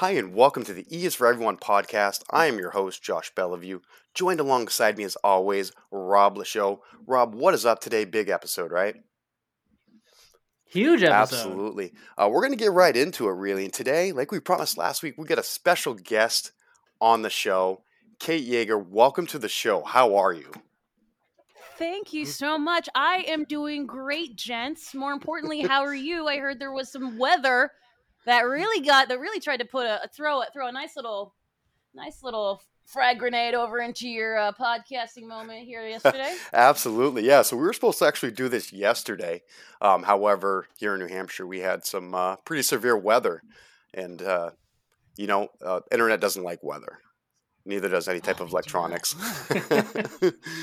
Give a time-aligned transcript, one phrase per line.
[0.00, 2.22] Hi, and welcome to the E is for Everyone podcast.
[2.30, 3.80] I am your host, Josh Bellevue.
[4.14, 6.78] Joined alongside me, as always, Rob Lachaux.
[7.06, 8.06] Rob, what is up today?
[8.06, 8.94] Big episode, right?
[10.64, 11.36] Huge episode.
[11.36, 11.92] Absolutely.
[12.16, 13.64] Uh, we're going to get right into it, really.
[13.64, 16.52] And today, like we promised last week, we got a special guest
[16.98, 17.82] on the show.
[18.18, 19.84] Kate Yeager, welcome to the show.
[19.84, 20.50] How are you?
[21.76, 22.88] Thank you so much.
[22.94, 24.94] I am doing great, gents.
[24.94, 26.26] More importantly, how are you?
[26.26, 27.72] I heard there was some weather
[28.26, 31.34] that really got that really tried to put a, a throw throw a nice little
[31.94, 36.34] nice little frag grenade over into your uh, podcasting moment here yesterday.
[36.52, 37.42] Absolutely, yeah.
[37.42, 39.42] So we were supposed to actually do this yesterday.
[39.80, 43.42] Um, however, here in New Hampshire, we had some uh, pretty severe weather,
[43.94, 44.50] and uh,
[45.16, 46.98] you know, uh, internet doesn't like weather.
[47.66, 49.14] Neither does any type Oh, of electronics.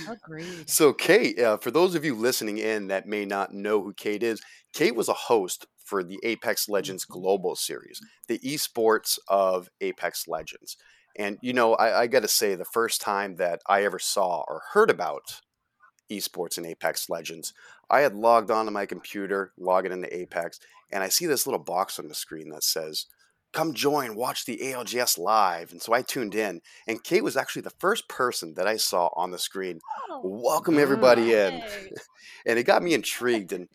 [0.08, 0.66] Agreed.
[0.70, 4.24] so, Kate, uh, for those of you listening in that may not know who Kate
[4.24, 4.42] is,
[4.74, 7.20] Kate was a host for the Apex Legends mm-hmm.
[7.20, 10.78] Global Series, the esports of Apex Legends.
[11.18, 14.44] And, you know, I, I got to say, the first time that I ever saw
[14.48, 15.42] or heard about
[16.12, 17.54] esports in Apex Legends,
[17.90, 20.60] I had logged onto my computer, logging into Apex,
[20.92, 23.06] and I see this little box on the screen that says,
[23.54, 25.72] Come join, watch the ALGS live.
[25.72, 29.10] And so I tuned in, and Kate was actually the first person that I saw
[29.16, 29.80] on the screen
[30.10, 31.64] Oh, welcome everybody in
[32.46, 33.68] and it got me intrigued and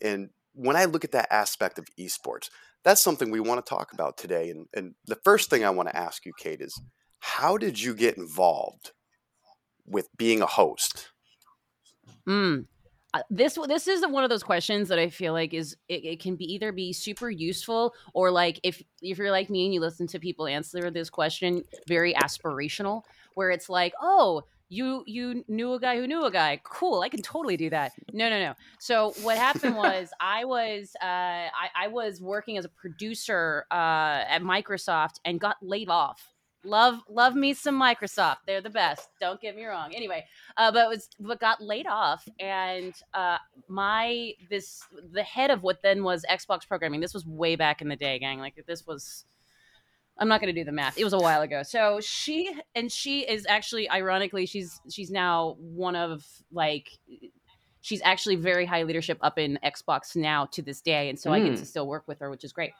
[0.00, 2.48] and when i look at that aspect of esports
[2.84, 5.88] that's something we want to talk about today and and the first thing i want
[5.88, 6.80] to ask you kate is
[7.20, 8.92] how did you get involved
[9.86, 11.12] with being a host
[12.26, 12.66] Mm.
[13.14, 16.20] Uh, this this is one of those questions that I feel like is it, it
[16.20, 19.80] can be either be super useful or like if if you're like me and you
[19.80, 23.02] listen to people answer this question very aspirational
[23.34, 24.42] where it's like oh
[24.72, 26.58] you you knew a guy who knew a guy.
[26.64, 27.92] Cool I can totally do that.
[28.12, 28.54] No no no.
[28.78, 34.24] So what happened was I was uh, I, I was working as a producer uh,
[34.26, 36.26] at Microsoft and got laid off.
[36.64, 38.38] Love love me some Microsoft.
[38.46, 39.08] They're the best.
[39.20, 39.94] Don't get me wrong.
[39.94, 40.24] Anyway
[40.56, 44.82] uh, but was but got laid off and uh, my this
[45.12, 48.18] the head of what then was xbox programming this was way back in the day
[48.18, 49.24] gang like this was
[50.18, 50.98] i'm not going to do the math.
[50.98, 51.62] It was a while ago.
[51.62, 56.90] So she and she is actually ironically she's she's now one of like
[57.80, 61.40] she's actually very high leadership up in xbox now to this day and so i
[61.40, 61.58] get Mm.
[61.58, 62.72] to still work with her which is great.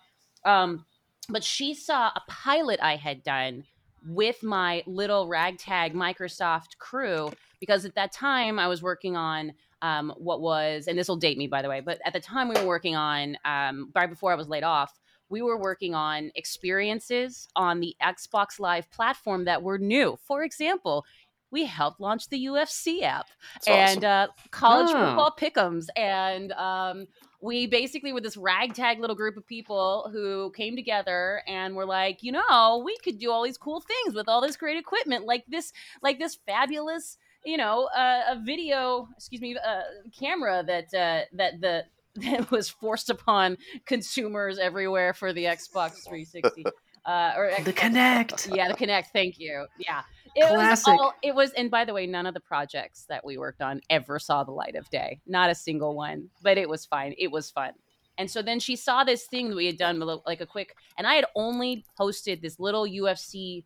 [0.44, 0.84] Um
[1.28, 3.64] but she saw a pilot i had done
[4.06, 10.12] with my little ragtag microsoft crew because at that time I was working on um,
[10.16, 12.56] what was, and this will date me by the way, but at the time we
[12.56, 14.92] were working on, um, right before I was laid off,
[15.32, 20.18] we were working on experiences on the Xbox Live platform that were new.
[20.22, 21.04] For example,
[21.50, 23.26] we helped launch the UFC app
[23.56, 24.30] It's and awesome.
[24.44, 25.86] uh, college football pickums.
[25.96, 27.06] and um,
[27.40, 32.22] we basically were this ragtag little group of people who came together and were like,
[32.22, 35.44] you know, we could do all these cool things with all this great equipment, like
[35.48, 35.72] this,
[36.02, 39.80] like this fabulous, you know, uh, a video, excuse me, uh,
[40.18, 41.84] camera that uh, that the
[42.16, 43.56] that was forced upon
[43.86, 46.64] consumers everywhere for the Xbox 360.
[47.04, 48.56] Uh, or The Xbox- Kinect.
[48.56, 49.06] yeah, the Kinect.
[49.12, 49.66] Thank you.
[49.78, 50.02] Yeah,
[50.36, 50.86] it Classic.
[50.86, 51.14] was all.
[51.22, 54.18] It was, and by the way, none of the projects that we worked on ever
[54.20, 55.20] saw the light of day.
[55.26, 56.28] Not a single one.
[56.42, 57.14] But it was fine.
[57.18, 57.72] It was fun.
[58.18, 61.06] And so then she saw this thing that we had done, like a quick, and
[61.06, 63.64] I had only posted this little UFC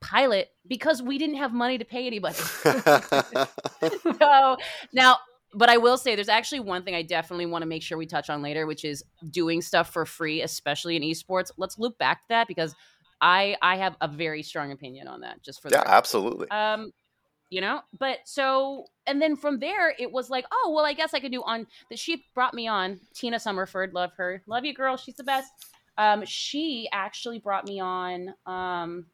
[0.00, 2.36] pilot because we didn't have money to pay anybody.
[4.18, 4.56] so
[4.92, 5.18] now
[5.56, 8.06] but i will say there's actually one thing i definitely want to make sure we
[8.06, 11.50] touch on later which is doing stuff for free especially in esports.
[11.56, 12.74] Let's loop back to that because
[13.20, 15.92] i i have a very strong opinion on that just for the yeah record.
[15.92, 16.50] absolutely.
[16.50, 16.92] Um
[17.48, 21.14] you know but so and then from there it was like oh well i guess
[21.14, 24.74] i could do on that she brought me on tina summerford love her love you
[24.74, 25.50] girl she's the best.
[25.96, 29.06] Um she actually brought me on um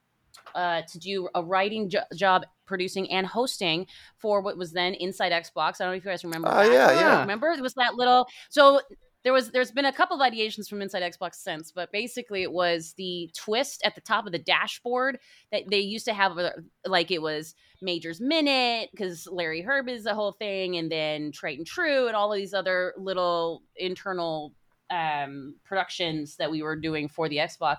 [0.55, 3.87] uh, to do a writing jo- job producing and hosting
[4.19, 5.81] for what was then Inside Xbox.
[5.81, 6.49] I don't know if you guys remember.
[6.51, 6.73] Oh, that.
[6.73, 7.21] yeah, yeah.
[7.21, 8.27] Remember, it was that little.
[8.51, 8.81] So
[9.25, 12.53] there was there's been a couple of ideations from Inside Xbox since, but basically it
[12.53, 15.19] was the twist at the top of the dashboard
[15.53, 16.39] that they used to have,
[16.87, 21.65] like it was Major's Minute because Larry Hryb is the whole thing, and then Triton
[21.65, 24.55] True and all of these other little internal
[24.91, 27.79] um, productions that we were doing for the Xbox.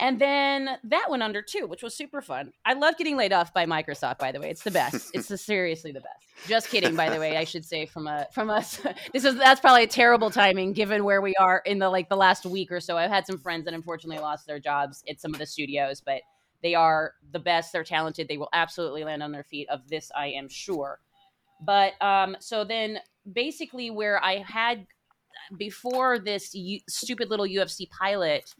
[0.00, 2.52] And then that went under too, which was super fun.
[2.64, 4.50] I love getting laid off by Microsoft, by the way.
[4.50, 5.10] It's the best.
[5.12, 6.24] It's the, seriously the best.
[6.46, 7.36] Just kidding, by the way.
[7.36, 8.80] I should say from a from us.
[9.12, 12.16] This is that's probably a terrible timing given where we are in the like the
[12.16, 12.96] last week or so.
[12.96, 16.22] I've had some friends that unfortunately lost their jobs at some of the studios, but
[16.62, 17.72] they are the best.
[17.72, 18.28] They're talented.
[18.28, 19.68] They will absolutely land on their feet.
[19.68, 21.00] Of this, I am sure.
[21.60, 24.86] But um, so then basically, where I had
[25.56, 28.54] before this u- stupid little UFC pilot,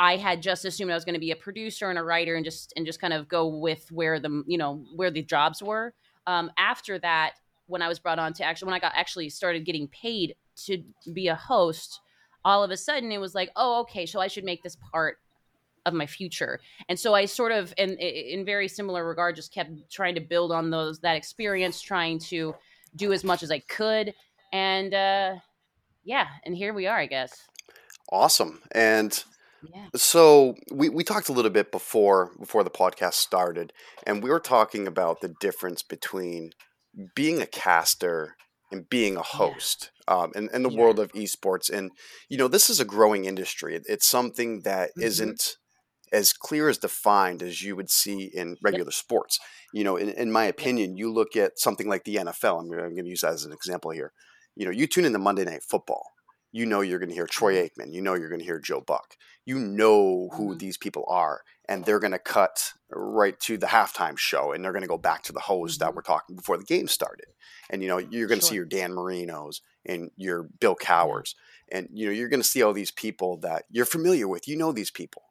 [0.00, 2.42] I had just assumed I was going to be a producer and a writer and
[2.42, 5.92] just and just kind of go with where the you know where the jobs were.
[6.26, 7.34] Um, after that,
[7.66, 10.82] when I was brought on to actually when I got actually started getting paid to
[11.12, 12.00] be a host,
[12.46, 15.18] all of a sudden it was like, oh, okay, so I should make this part
[15.84, 16.60] of my future.
[16.88, 20.50] And so I sort of, in in very similar regard, just kept trying to build
[20.50, 22.54] on those that experience, trying to
[22.96, 24.14] do as much as I could,
[24.50, 25.34] and uh,
[26.04, 27.48] yeah, and here we are, I guess.
[28.10, 29.22] Awesome, and.
[29.62, 29.86] Yeah.
[29.94, 33.72] So we, we talked a little bit before before the podcast started,
[34.06, 36.50] and we were talking about the difference between
[37.14, 38.36] being a caster
[38.70, 40.14] and being a host yeah.
[40.14, 40.78] um, in, in the yeah.
[40.78, 41.70] world of esports.
[41.70, 41.90] And,
[42.28, 43.78] you know, this is a growing industry.
[43.86, 45.26] It's something that mm-hmm.
[45.26, 45.56] not
[46.12, 48.94] as clear as defined as you would see in regular yep.
[48.94, 49.38] sports.
[49.72, 52.60] You know, in, in, my opinion, you look at something like the NFL.
[52.60, 54.12] I'm, I'm going to use that as an example here.
[54.56, 56.04] You know, you tune in to Monday Night Football.
[56.52, 57.80] You know you're going to hear Troy mm-hmm.
[57.80, 57.92] Aikman.
[57.92, 59.16] You know you're going to hear Joe Buck.
[59.44, 60.58] You know who mm-hmm.
[60.58, 64.72] these people are, and they're going to cut right to the halftime show, and they're
[64.72, 65.86] going to go back to the host mm-hmm.
[65.86, 67.26] that we're talking before the game started.
[67.70, 68.50] And you know you're going to sure.
[68.50, 71.34] see your Dan Marinos and your Bill Cowhers,
[71.70, 74.48] and you know you're going to see all these people that you're familiar with.
[74.48, 75.22] You know these people,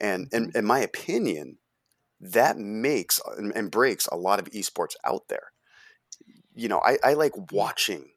[0.00, 0.58] and in, mm-hmm.
[0.58, 1.58] in my opinion,
[2.20, 5.52] that makes and breaks a lot of esports out there.
[6.54, 8.10] You know, I, I like watching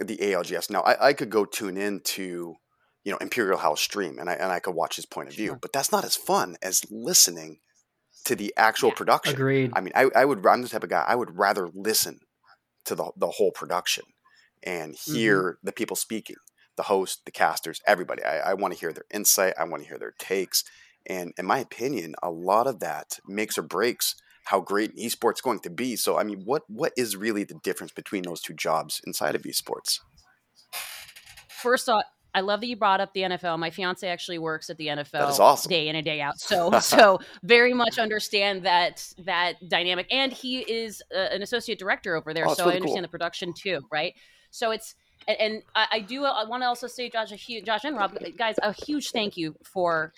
[0.00, 0.70] the ALGS.
[0.70, 2.56] Now, I, I, could go tune in to,
[3.04, 5.58] you know, ImperialHal's stream and I, and I could watch his point of view, sure.
[5.60, 7.60] but that's not as fun as listening
[8.24, 8.94] to the actual yeah.
[8.94, 9.34] production.
[9.34, 9.72] Agreed.
[9.74, 12.20] I mean, I, I would, I'm the type of guy, I would rather listen
[12.84, 14.04] to the, the whole production
[14.62, 15.66] and hear mm-hmm.
[15.66, 16.36] the people speaking,
[16.76, 18.22] the host, the casters, everybody.
[18.22, 19.54] I, I want to hear their insight.
[19.58, 20.64] I want to hear their takes.
[21.06, 24.14] And in my opinion, a lot of that makes or breaks
[24.48, 25.94] how great esports going to be.
[25.94, 29.42] So, I mean, what what is really the difference between those two jobs inside of
[29.42, 30.00] esports?
[31.50, 32.04] First off,
[32.34, 33.58] I love that you brought up the NFL.
[33.58, 35.68] My fiance actually works at the NFL awesome.
[35.68, 36.34] day in and day out.
[36.38, 40.06] So so very much understand that that dynamic.
[40.10, 43.02] And he is uh, an associate director over there, oh, so really I understand cool.
[43.02, 44.14] the production too, right?
[44.50, 44.94] So it's
[45.26, 47.98] and, and I, I, do I want to also say Josh, a huge, Josh and
[47.98, 50.14] Rob, guys, a huge thank you for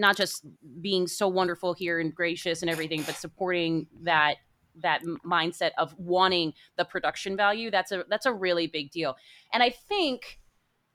[0.00, 0.44] not just
[0.80, 4.36] being so wonderful here and gracious and everything, but supporting that
[4.82, 7.70] that mindset of wanting the production value.
[7.70, 9.16] That's a that's a really big deal.
[9.52, 10.40] And I think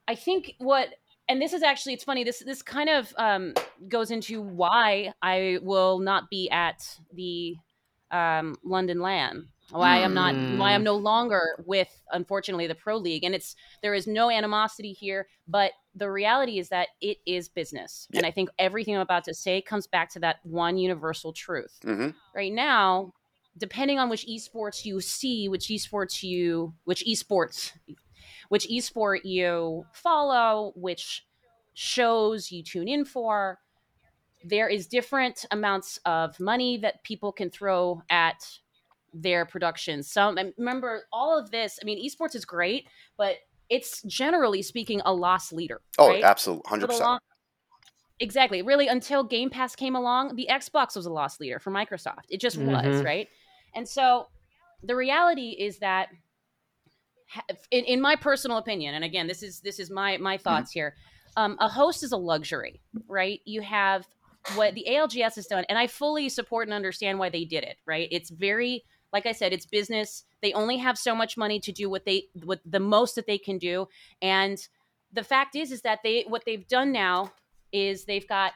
[0.08, 0.90] I think what
[1.30, 3.54] and this is actually it's funny this this kind of um,
[3.88, 7.56] goes into why I will not be at the
[8.12, 10.86] um, London LAN why I'm not why I'm mm.
[10.86, 15.72] no longer with unfortunately the pro league and it's there is no animosity here but
[15.96, 19.62] the reality is that it is business and I think everything I'm about to say
[19.62, 22.10] comes back to that one universal truth mm-hmm.
[22.36, 23.14] right now
[23.58, 27.72] depending on which esports you see which esports you which esports
[28.50, 31.26] which esport you follow which
[31.74, 33.60] shows you tune in for
[34.44, 38.60] there is different amounts of money that people can throw at
[39.16, 40.12] their productions.
[40.12, 41.80] Some remember all of this.
[41.82, 43.38] I mean, esports is great, but
[43.70, 45.82] it's generally speaking a loss leader.
[45.98, 46.24] Oh, right?
[46.24, 47.22] absolutely, hundred percent.
[48.20, 48.62] Exactly.
[48.62, 52.24] Really, until Game Pass came along, the Xbox was a loss leader for Microsoft.
[52.30, 52.72] It just mm-hmm.
[52.72, 53.28] was, right?
[53.74, 54.28] And so
[54.84, 56.10] the reality is that
[57.72, 60.44] in, in, my personal opinion and again this is this is my my mm-hmm.
[60.44, 60.80] thoughts mm-hmm.
[60.80, 60.96] here
[61.38, 64.08] um, a host is a luxury right you have
[64.56, 67.78] what the algs has done and i fully support and understand why they did it
[67.86, 68.84] right it's very
[69.16, 70.26] like I said, it's business.
[70.42, 73.38] They only have so much money to do what they what the most that they
[73.38, 73.88] can do.
[74.22, 74.58] And
[75.14, 77.32] the fact is is that they what they've done now
[77.72, 78.52] is they've got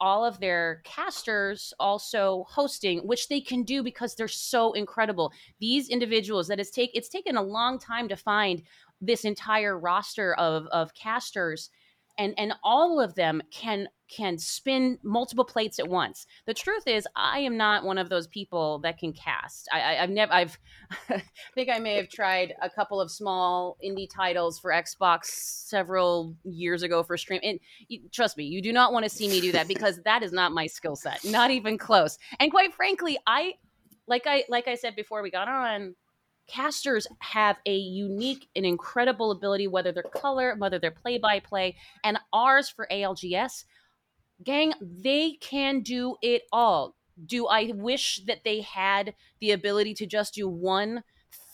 [0.00, 5.88] all of their casters also hosting which they can do because they're so incredible these
[5.88, 8.62] individuals that it's take it's taken a long time to find
[9.00, 11.68] this entire roster of of casters
[12.18, 16.26] and and all of them can can spin multiple plates at once.
[16.46, 19.68] The truth is, I am not one of those people that can cast.
[19.72, 20.32] I, have never.
[20.32, 20.58] I've.
[21.10, 21.22] I
[21.54, 26.82] think I may have tried a couple of small indie titles for Xbox several years
[26.82, 27.40] ago for stream.
[27.42, 30.22] And you, trust me, you do not want to see me do that because that
[30.22, 31.24] is not my skill set.
[31.24, 32.18] Not even close.
[32.40, 33.54] And quite frankly, I
[34.06, 35.94] like I like I said before we got on
[36.48, 41.76] casters have a unique and incredible ability, whether they're color, whether they're play by play,
[42.02, 43.64] and ours for ALGS,
[44.42, 46.96] gang, they can do it all.
[47.24, 51.02] Do I wish that they had the ability to just do one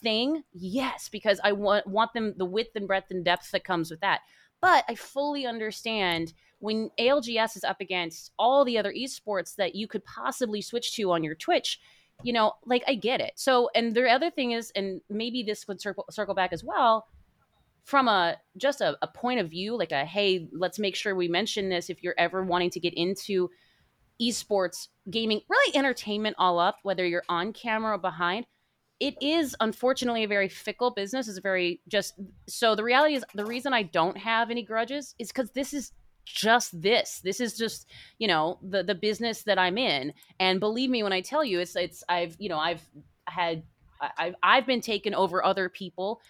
[0.02, 0.44] thing?
[0.52, 4.00] Yes, because I want want them the width and breadth and depth that comes with
[4.00, 4.20] that.
[4.60, 9.86] But I fully understand when ALGS is up against all the other esports that you
[9.86, 11.80] could possibly switch to on your Twitch
[12.22, 13.32] you know, like I get it.
[13.36, 17.06] So, and the other thing is, and maybe this would circle circle back as well.
[17.84, 21.28] from a just a, a point of view, like a hey, let's make sure we
[21.28, 23.50] mention this if you're ever wanting to get into
[24.20, 28.46] esports gaming, really entertainment all up, whether you're on camera or behind.
[29.00, 31.28] It is unfortunately a very fickle business.
[31.28, 32.14] It's very just
[32.48, 35.92] so the reality is the reason I don't have any grudges is because this is
[36.24, 37.20] just this.
[37.20, 37.88] This is just,
[38.18, 40.12] you know, the the business that I'm in.
[40.40, 42.82] And believe me when I tell you, it's it's I've, you know, I've
[43.26, 43.62] had
[44.18, 46.20] I've I've been taken over other people.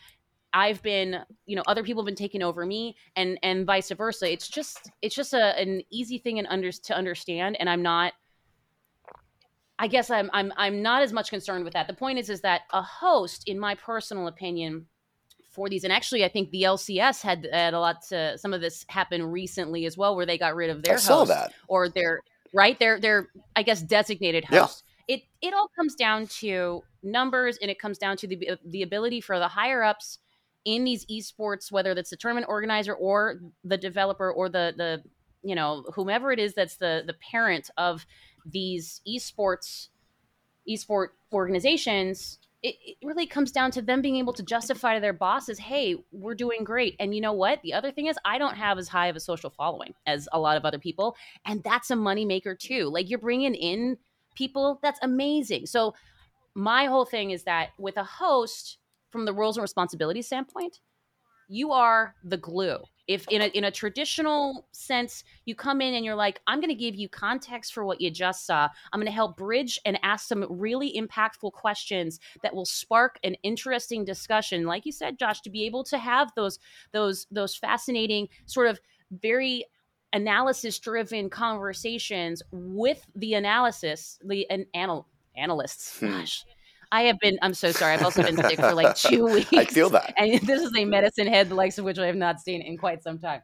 [0.53, 4.31] I've been, you know, other people have been taking over me, and and vice versa.
[4.31, 7.57] It's just it's just a, an easy thing and under to understand.
[7.59, 8.13] And I'm not.
[9.77, 11.89] I guess I'm I'm I'm not as much concerned with that.
[11.89, 14.87] The point is is that a host, in my personal opinion,
[15.55, 15.85] for these.
[15.85, 19.23] And actually, I think the LCS had, had a lot to some of this happen
[19.23, 21.53] recently as well, where they got rid of their I saw host that.
[21.69, 22.21] or their
[22.53, 24.67] right their their I guess designated Yeah.
[25.07, 28.83] It it all comes down to numbers, and it comes down to the uh, the
[28.83, 30.19] ability for the higher ups
[30.65, 35.03] in these esports, whether that's the tournament organizer or the developer or the the
[35.43, 38.07] you know whomever it is that's the the parent of
[38.47, 39.89] these esports
[40.69, 45.13] esport organizations it, it really comes down to them being able to justify to their
[45.13, 46.97] bosses hey we're doing great.
[46.99, 47.61] And you know what?
[47.63, 50.41] The other thing is i don't have as high of a social following as a
[50.41, 52.89] lot of other people and that's a moneymaker too.
[52.89, 53.99] Like you're bringing in
[54.35, 55.67] people that's amazing.
[55.67, 55.95] So
[56.55, 58.79] my whole thing is that with a host
[59.11, 60.81] from the roles and responsibilities standpoint
[61.49, 66.05] you are the glue if in a, in a traditional sense you come in and
[66.05, 69.07] you're like i'm going to give you context for what you just saw i'm going
[69.07, 74.65] to help bridge and ask some really impactful questions that will spark an interesting discussion
[74.65, 76.59] like you said josh to be able to have those
[76.93, 78.81] those those fascinating sort of
[79.11, 79.65] very
[80.13, 86.07] analysis driven conversations with the analysis the an anal, analysts Hmm.
[86.07, 86.45] gosh
[86.93, 87.39] I have been.
[87.43, 87.95] I'm so sorry.
[87.95, 89.53] I've also been sick for like two weeks.
[89.53, 90.15] I feel that.
[90.17, 92.77] And this is a medicine head, the likes of which I have not seen in
[92.77, 93.43] quite some time.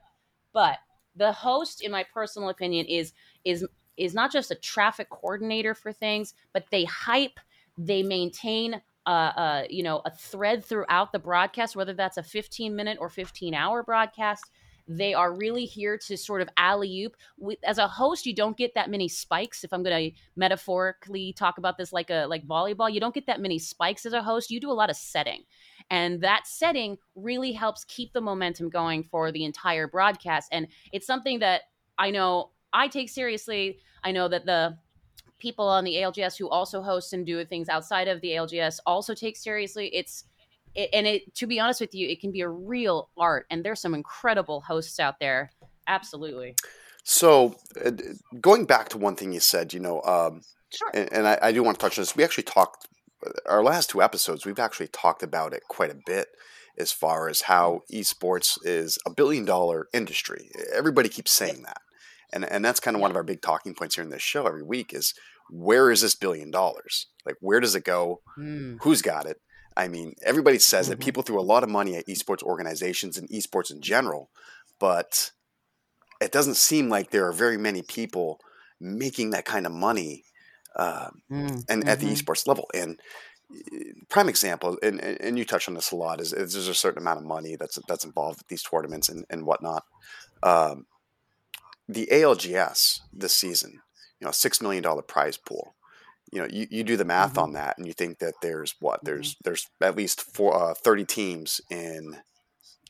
[0.52, 0.78] But
[1.16, 3.12] the host, in my personal opinion, is
[3.44, 3.66] is
[3.96, 7.38] is not just a traffic coordinator for things, but they hype,
[7.76, 12.76] they maintain uh, uh, you know, a thread throughout the broadcast, whether that's a 15
[12.76, 14.50] minute or 15 hour broadcast.
[14.92, 17.16] They are really here to sort of alley oop.
[17.62, 19.62] As a host, you don't get that many spikes.
[19.62, 23.26] If I'm going to metaphorically talk about this like a like volleyball, you don't get
[23.26, 24.50] that many spikes as a host.
[24.50, 25.44] You do a lot of setting,
[25.90, 30.48] and that setting really helps keep the momentum going for the entire broadcast.
[30.50, 31.62] And it's something that
[31.96, 33.78] I know I take seriously.
[34.02, 34.76] I know that the
[35.38, 39.14] people on the ALGS who also host and do things outside of the ALGS also
[39.14, 39.86] take seriously.
[39.94, 40.24] It's
[40.74, 43.64] it, and it to be honest with you, it can be a real art, and
[43.64, 45.50] there's some incredible hosts out there.
[45.86, 46.54] Absolutely,
[47.02, 47.90] So, uh,
[48.40, 50.90] going back to one thing you said, you know, um, sure.
[50.94, 52.14] and, and I, I do want to touch on this.
[52.14, 52.86] We actually talked
[53.46, 54.46] our last two episodes.
[54.46, 56.28] We've actually talked about it quite a bit,
[56.78, 60.50] as far as how esports is a billion dollar industry.
[60.72, 61.80] Everybody keeps saying that,
[62.32, 64.46] and and that's kind of one of our big talking points here in this show
[64.46, 65.12] every week is
[65.50, 67.08] where is this billion dollars?
[67.26, 68.20] Like, where does it go?
[68.38, 69.40] Mm, Who's got it?
[69.80, 70.98] I mean, everybody says it.
[70.98, 71.02] Mhm.
[71.02, 74.30] People throw a lot of money at esports organizations and esports in general,
[74.78, 75.30] but
[76.20, 78.40] it doesn't seem like there are very many people
[78.78, 80.24] making that kind of money
[80.76, 82.12] um, mm, and at the mhm.
[82.12, 82.68] esports level.
[82.74, 83.00] And
[83.50, 83.78] uh,
[84.10, 86.74] prime example, and, and and you touch on this a lot, is, is there's a
[86.74, 89.84] certain amount of money that's that's involved with these tournaments and, and whatnot.
[90.42, 90.86] Um,
[91.88, 93.80] the ALGS this season,
[94.20, 95.74] you know, six million dollar prize pool.
[96.32, 97.38] You know, you, you do the math Mhm.
[97.38, 99.04] on that, and you think that there's what Mhm.
[99.04, 102.22] there's there's at least four uh, thirty teams in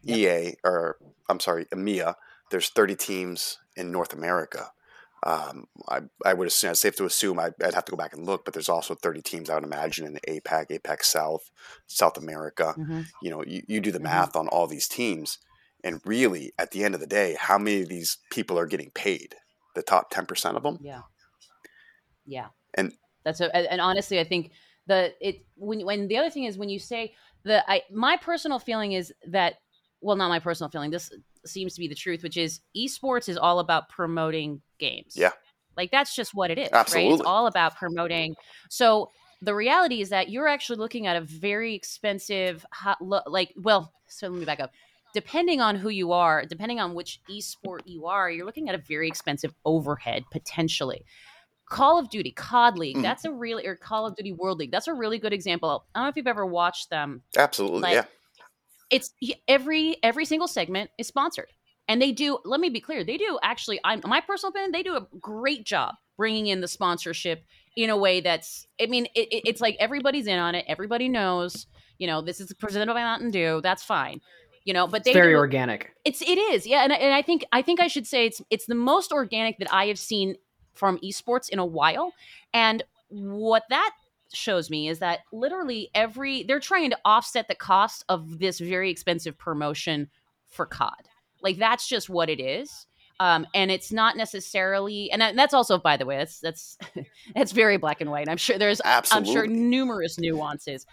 [0.03, 0.25] Yep.
[0.27, 2.15] EA or I'm sorry, EMEA.
[2.51, 4.73] There's 30 teams in North America.
[5.23, 8.15] Um, I, I would assume it's safe to assume I'd, I'd have to go back
[8.15, 11.51] and look, but there's also 30 teams I would imagine in APAC, APAC South,
[11.87, 12.77] South America.
[12.77, 13.05] Mhm.
[13.23, 14.03] You know, you, you do the Mhm.
[14.05, 15.39] math on all these teams,
[15.85, 18.91] and really, at the end of the day, how many of these people are getting
[18.93, 19.37] paid?
[19.75, 20.79] The top 10% of them?
[20.81, 21.03] Yeah.
[22.25, 22.49] Yeah.
[22.75, 22.95] And-
[23.31, 24.53] that's a, and honestly, I think
[24.87, 28.59] the it when when the other thing is when you say the I my personal
[28.59, 29.55] feeling is that
[30.01, 31.13] well not my personal feeling this
[31.47, 35.15] seems to be the truth which is esports is all about promoting games.
[35.17, 35.33] Yeah.
[35.77, 36.81] Like that's just what it is, right?
[36.81, 37.27] It's Absolutely.
[37.27, 38.35] all about promoting.
[38.69, 39.11] So
[39.41, 44.29] the reality is that you're actually looking at a very expensive hot like well, so
[44.29, 44.73] let me back up
[45.13, 48.79] depending on who you are, depending on which esport you are, you're looking at a
[48.79, 51.05] very expensive overhead potentially.
[51.71, 53.03] Call of Duty, COD League, Mhm.
[53.03, 55.87] that's a really, or Call of Duty World League, that's a really good example.
[55.95, 57.23] I don't know if you've ever watched them.
[57.39, 58.05] Absolutely, Like, yeah.
[58.91, 59.13] It's
[59.47, 61.47] every every single segment is sponsored,
[61.87, 62.41] and they do.
[62.45, 63.79] Let me be clear, they do actually.
[63.85, 67.45] I'm my personal opinion, they do a great job bringing in the sponsorship
[67.77, 68.67] in a way that's.
[68.81, 70.65] I mean, it, it- it's like everybody's in on it.
[70.69, 71.67] Everybody knows.
[71.99, 73.61] You know, this is presented by Mountain Dew.
[73.63, 74.21] That's fine
[74.67, 75.91] you know but they it's very do- organic.
[76.05, 78.67] it's it is yeah and, and i think i think i should say it's it's
[78.67, 80.37] the most organic that i have seen
[80.81, 82.15] from esports in a while
[82.55, 83.91] and what that
[84.33, 88.91] shows me is that literally every they're trying to offset the cost of this very
[88.91, 90.09] expensive promotion
[90.49, 91.09] for cod
[91.43, 92.87] like that's just what it is
[93.21, 96.79] um, and it's not necessarily and that's also by the way that's that's
[97.35, 99.31] that's very black and white i'm sure there's Absolutely.
[99.31, 100.87] I'm sure numerous nuances.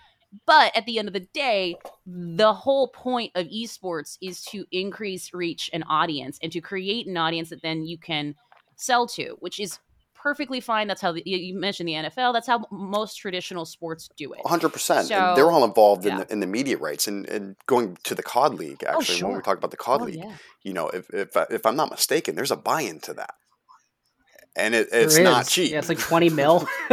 [0.46, 5.34] But at the end of the day, the whole point of esports is to increase
[5.34, 8.36] reach and audience and to create an audience that then you can
[8.78, 9.78] sell to, which is
[10.16, 10.88] perfectly fine.
[10.88, 12.34] That's how the, you- you mentioned the NFL.
[12.34, 14.40] That's how most traditional sports do it.
[14.46, 15.04] 100%.
[15.04, 18.24] So- they're all involved in, the, in the media rights and, and going to the
[18.24, 20.34] COD League, oh, actually, when we talk about the COD Oh, League, yeah.
[20.64, 23.34] you know, if, if, I- if I'm not mistaken, there's a buy in to that.
[24.56, 25.72] And it, it's not cheap.
[25.72, 26.68] Yeah, it's like twenty mil.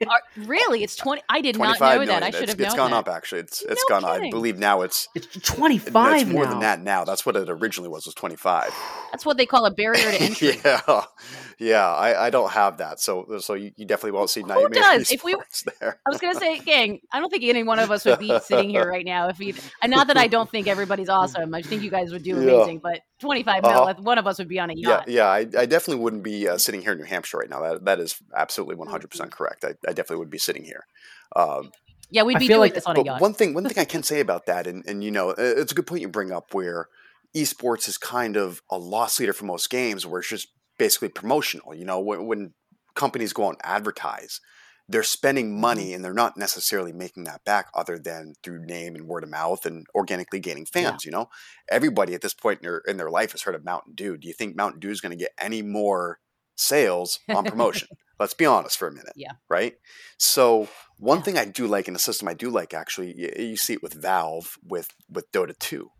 [0.08, 0.82] Are- really?
[0.82, 1.22] It's 20.
[1.28, 2.08] I did not know million.
[2.08, 2.22] that.
[2.22, 2.96] I should it's, have it's known gone that.
[2.98, 3.40] up actually.
[3.42, 4.20] It's it's No gone up.
[4.22, 6.50] I believe now it's it's twenty five it's more now.
[6.50, 7.04] than that now.
[7.04, 8.74] That's what it originally was was 25.
[9.12, 10.60] That's what they call a barrier to entry.
[10.64, 10.80] yeah.
[11.58, 13.00] Yeah, I, I don't have that.
[13.00, 15.10] So so you, you definitely won't see Nightmare does?
[15.10, 15.34] If we-
[15.80, 15.98] there.
[16.06, 17.00] I was gonna say, gang.
[17.10, 19.54] I don't think any one of us would be sitting here right now if we.
[19.82, 21.54] And not that I don't think everybody's awesome.
[21.54, 22.52] I think you guys would do Yeah.
[22.56, 22.80] amazing.
[22.82, 23.94] But twenty five mil, Uh-huh.
[24.02, 25.08] one of us would be on a Yeah, yacht.
[25.08, 27.60] yeah, I, I definitely wouldn't be uh, sitting here in New Hampshire right now.
[27.62, 29.18] That that is absolutely one hundred Mm-hmm.
[29.18, 29.64] percent correct.
[29.64, 30.84] I, I definitely would be sitting here.
[31.34, 31.70] Um,
[32.10, 33.20] Yeah, we'd be doing like- this on a but yacht.
[33.22, 35.72] one thing, one thing I can say about that, and and you know, uh, it's
[35.72, 36.88] a good point you bring up where
[37.34, 41.74] esports is kind of a loss leader for most games, where it's just basically promotional.
[41.74, 42.54] You know, when, when
[42.94, 44.40] companies go out and advertise,
[44.88, 45.94] they're spending money mm-hmm.
[45.96, 49.66] and they're not necessarily making that back, other than through name and word of mouth
[49.66, 51.04] and organically gaining fans.
[51.04, 51.28] You know,
[51.68, 54.16] everybody at this point in their in their life has heard of Mountain Dew.
[54.16, 56.20] Do you think Mountain Dew is going to get any more
[56.56, 57.88] sales on promotion?
[58.18, 59.12] Let's be honest for a minute.
[59.14, 59.32] Yeah.
[59.50, 59.74] Right.
[60.18, 60.68] So
[60.98, 61.24] one Yeah.
[61.24, 63.82] thing I do like in the system, I do like actually, you, you see it
[63.82, 65.90] with Valve with with Dota two.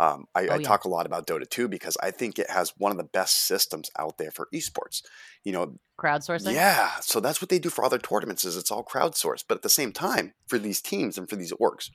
[0.00, 0.62] Um, I, Oh, I yeah.
[0.68, 3.46] talk a lot about Dota two because I think it has one of the best
[3.46, 5.02] systems out there for esports.
[5.44, 6.52] You know, Crowdsourcing.
[6.54, 6.90] yeah.
[7.00, 9.68] So that's what they do for other tournaments is it's all crowdsourced, but at the
[9.68, 11.90] same time for these teams and for these orgs.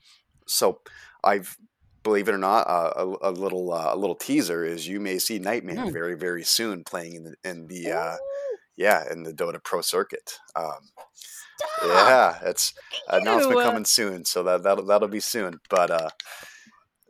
[0.48, 0.82] So
[1.24, 1.56] I've
[2.04, 2.91] believe it or not, uh,
[3.22, 5.94] a, a little uh, a little teaser is you may see Nightmare Mm.
[5.94, 8.18] very very soon playing in the in the uh,
[8.76, 10.34] yeah in the Dota Pro circuit.
[10.54, 10.89] Um,
[11.86, 12.74] yeah, it's
[13.08, 13.63] announcement you.
[13.63, 15.60] coming soon, so that that'll, that'll be soon.
[15.70, 16.10] But uh,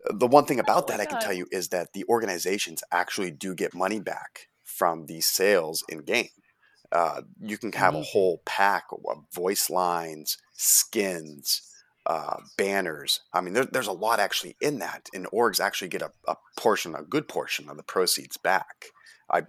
[0.09, 3.55] the one thing about that I can tell you is that the organizations actually do
[3.55, 6.29] get money back from these sales in game.
[6.91, 11.61] Uh, you can have a whole pack of voice lines, skins,
[12.05, 13.21] uh, banners.
[13.33, 16.35] I mean, there, there's a lot actually in that, and orgs actually get a, a
[16.57, 18.85] portion, a good portion of the proceeds back.
[19.31, 19.43] I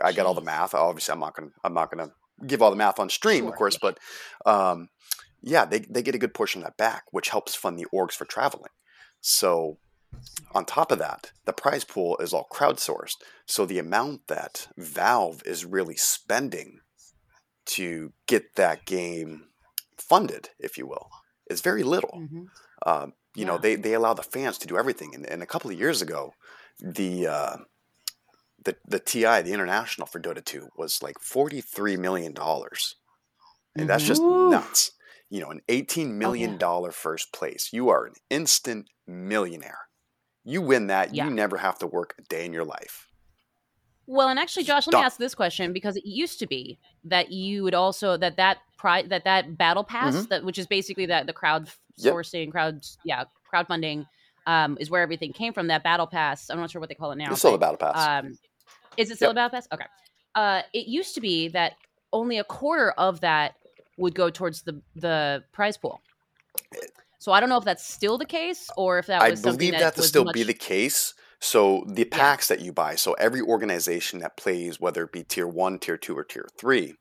[0.00, 0.74] I got all the math.
[0.74, 2.12] Obviously, I'm not gonna I'm not gonna
[2.46, 3.98] give all the math on stream, Sure, of course, but
[4.46, 4.88] um,
[5.42, 8.12] yeah, they they get a good portion of that back, which helps fund the orgs
[8.12, 8.70] for traveling.
[9.20, 9.78] So
[10.54, 13.16] on top of that, the prize pool is all crowdsourced.
[13.46, 16.80] So the amount that Valve is really spending
[17.66, 19.48] to get that game
[19.98, 21.08] funded, if you will,
[21.50, 22.22] is very little.
[22.22, 22.46] Mhm.
[22.86, 25.14] Um, you know, they, they allow the fans to do everything.
[25.14, 26.32] And, and a couple of years ago,
[26.80, 27.56] the uh,
[28.64, 32.96] the the TI, the international for Dota 2, was like forty three million dollars,
[33.76, 34.50] and that's just Mhm.
[34.50, 34.92] nuts.
[35.30, 36.58] You know, an eighteen million Oh, yeah.
[36.58, 39.85] dollar first place, you are an instant millionaire.
[40.46, 41.24] You win that, Yeah.
[41.24, 43.08] you never have to work a day in your life.
[44.06, 47.32] Well, and actually, Josh, let me ask this question because it used to be that
[47.32, 51.26] you would also that that pri- that that battle pass that which is basically that
[51.26, 51.66] the crowd
[51.98, 52.04] Mm-hmm.
[52.08, 52.14] Yep.
[52.14, 54.06] sourcing crowd yeah crowdfunding
[54.46, 55.66] um, is where everything came from.
[55.68, 57.30] That battle pass, I'm not sure what they call it now.
[57.30, 58.24] It's still the but, battle pass.
[58.24, 58.38] Um,
[58.98, 59.32] is it still Yep.
[59.32, 59.68] a battle pass?
[59.72, 59.86] Okay.
[60.34, 61.72] Uh, it used to be that
[62.12, 63.54] only a quarter of that
[63.96, 66.00] would go towards the the prize pool.
[67.26, 69.58] So I don't know if that's still the case or if that I was something
[69.58, 71.12] believe that, that to was still much, be the case.
[71.40, 75.48] So the packs that you buy, so every organization that plays, whether it be tier
[75.48, 76.94] one, tier two, or tier three,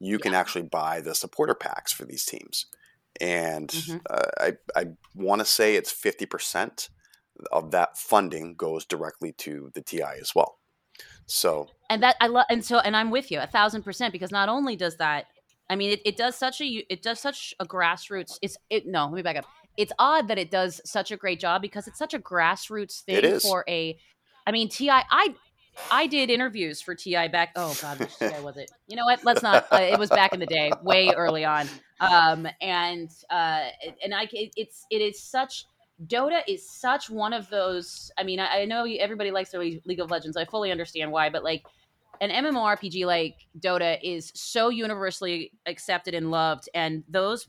[0.00, 2.66] you can actually buy the supporter packs for these teams.
[3.20, 4.00] And Mhm.
[4.10, 6.88] uh, I, I want to say it's 50%
[7.52, 10.58] of that funding goes directly to the TI as well.
[11.26, 14.32] So and that I love and so and I'm with you a thousand percent because
[14.32, 15.26] not only does that
[15.70, 19.04] I mean it, it does such a it does such a grassroots it's it no
[19.04, 19.44] let me back up
[19.78, 23.40] it's odd that it does such a great job because it's such a grassroots thing
[23.40, 23.96] for a
[24.46, 25.34] I mean Ti I
[25.90, 29.24] I did interviews for Ti back oh god which TI was it you know what
[29.24, 31.68] let's not uh, it was back in the day way early on
[32.00, 33.68] um and uh
[34.02, 35.64] and I it, it's it is such
[36.06, 38.12] Dota is such one of those.
[38.16, 40.36] I mean, I, I know everybody likes their League of Legends.
[40.36, 41.64] I fully understand why, but like
[42.20, 46.68] an MMORPG like Dota is so universally accepted and loved.
[46.74, 47.48] And those,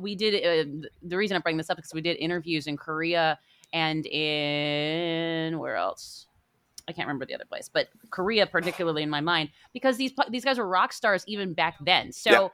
[0.00, 0.34] we did.
[0.44, 3.38] Uh, the reason I'm bringing this up is because we did interviews in Korea
[3.72, 6.26] and in where else?
[6.88, 10.44] I can't remember the other place, but Korea particularly in my mind because these these
[10.44, 12.12] guys were rock stars even back then.
[12.12, 12.48] So Yeah.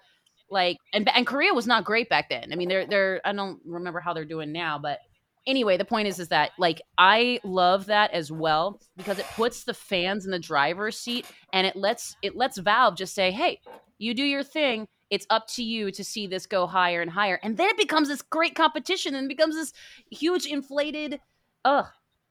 [0.51, 2.53] like and and Korea was not great back then.
[2.53, 4.99] I mean, they're they're I don't remember how they're doing now, but
[5.46, 9.64] anyway, the point is is that like I love that as well because it puts
[9.64, 13.61] the fans in the driver's seat and it lets it lets Valve just say, "Hey,
[13.99, 14.87] you do your thing.
[15.11, 18.09] It's up to you to see this go higher and higher." And then it becomes
[18.09, 19.73] this great competition and becomes this
[20.11, 21.21] huge inflated
[21.64, 21.87] ugh.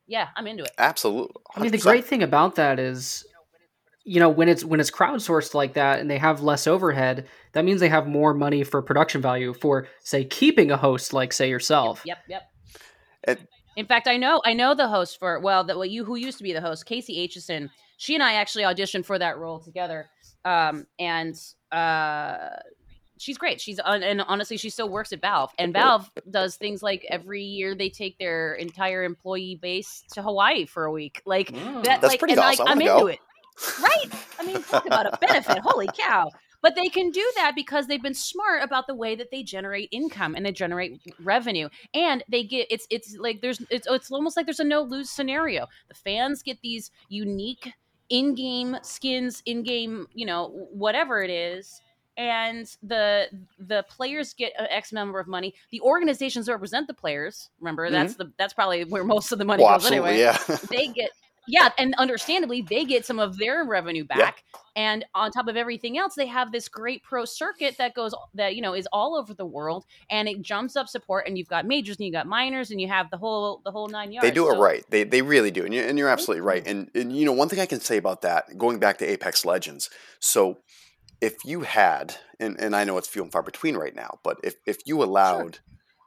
[0.07, 0.71] Yeah, I'm into it.
[0.77, 1.35] Absolutely.
[1.55, 3.25] I mean, the great thing about that is,
[4.03, 7.65] you know, when it's when it's crowdsourced like that, and they have less overhead, that
[7.65, 11.49] means they have more money for production value for, say, keeping a host like, say,
[11.49, 12.01] yourself.
[12.05, 12.43] Yep, yep.
[13.23, 16.15] And- In fact, I know I know the host for well, that well, you who
[16.15, 17.69] used to be the host, Kaci Aitchison.
[17.97, 20.09] She and I actually auditioned for that role together,
[20.45, 21.35] um, and
[21.71, 22.37] uh,
[23.17, 23.59] she's great.
[23.59, 27.43] She's un- and honestly, she still works at Valve, and Valve does things like every
[27.43, 31.81] year they take their entire employee base to Hawaii for a week, like Oh.
[31.81, 32.01] that.
[32.01, 32.65] That's like, pretty and awesome.
[32.65, 33.07] Like, I'm into go.
[33.07, 33.19] it,
[33.81, 34.05] right?
[34.39, 35.57] I mean, talk about a benefit.
[35.59, 36.29] Holy cow!
[36.61, 39.87] But they can do that because they've been smart about the way that they generate
[39.91, 44.35] income and they generate revenue, and they get it's it's like there's it's it's almost
[44.35, 45.67] like there's a no lose scenario.
[45.89, 47.71] The fans get these unique
[48.09, 51.81] in-game skins, in-game you know whatever it is.
[52.17, 53.27] And the
[53.59, 55.53] the players get an X number of money.
[55.71, 57.49] The organizations represent the players.
[57.59, 57.93] Remember, mm-hmm.
[57.93, 60.37] that's the that's probably where most of the money Well, goes anyway yeah.
[60.69, 61.11] they get
[61.47, 64.43] yeah and understandably they get some of their revenue back
[64.75, 68.55] and on top of everything else they have this great pro circuit that goes that
[68.55, 71.65] you know is all over the world and it jumps up support and you've got
[71.65, 74.31] majors and you've got minors and you have the whole the whole nine yards they
[74.31, 74.83] do it right.
[74.89, 76.65] They they really do, and you're, and you're absolutely right.
[76.65, 79.45] And, and you know one thing I can say about that, going back to Apex
[79.45, 79.89] Legends.
[80.19, 80.57] So
[81.21, 84.37] if you had, and, and I know it's few and far between right now, but
[84.43, 85.59] if if you allowed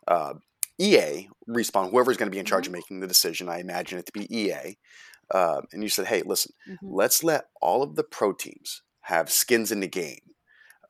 [0.07, 0.35] uh,
[0.79, 2.75] EA respawn, whoever's going to be in charge Mm-hmm.
[2.75, 4.77] of making the decision, I imagine it to be EA,
[5.31, 6.77] uh, and you said, hey, listen, Mhm.
[6.83, 10.21] let's let all of the pro teams have skins in the game.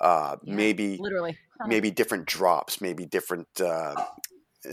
[0.00, 1.68] Uh, Yeah, maybe literally Uh-huh.
[1.68, 3.96] maybe different drops, maybe different uh,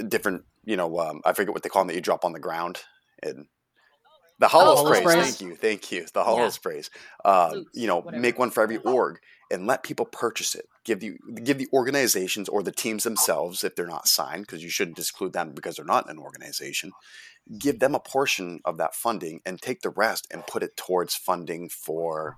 [0.08, 2.39] different you know um, I forget what they call them that you drop on the
[2.39, 2.82] ground
[3.23, 3.47] and
[4.39, 5.12] the hollow Oh, hollow sprays.
[5.12, 5.38] sprays.
[5.38, 6.06] Thank you, thank you.
[6.13, 6.49] The hollow Yeah.
[6.49, 6.89] sprays.
[7.23, 8.21] Uh, Flutes, you know, whatever.
[8.21, 10.67] make one for every org and let people purchase it.
[10.84, 14.69] Give you give the organizations or the teams themselves if they're not signed because you
[14.69, 16.91] shouldn't exclude them because they're not in an organization.
[17.58, 21.13] Give them a portion of that funding and take the rest and put it towards
[21.15, 22.38] funding for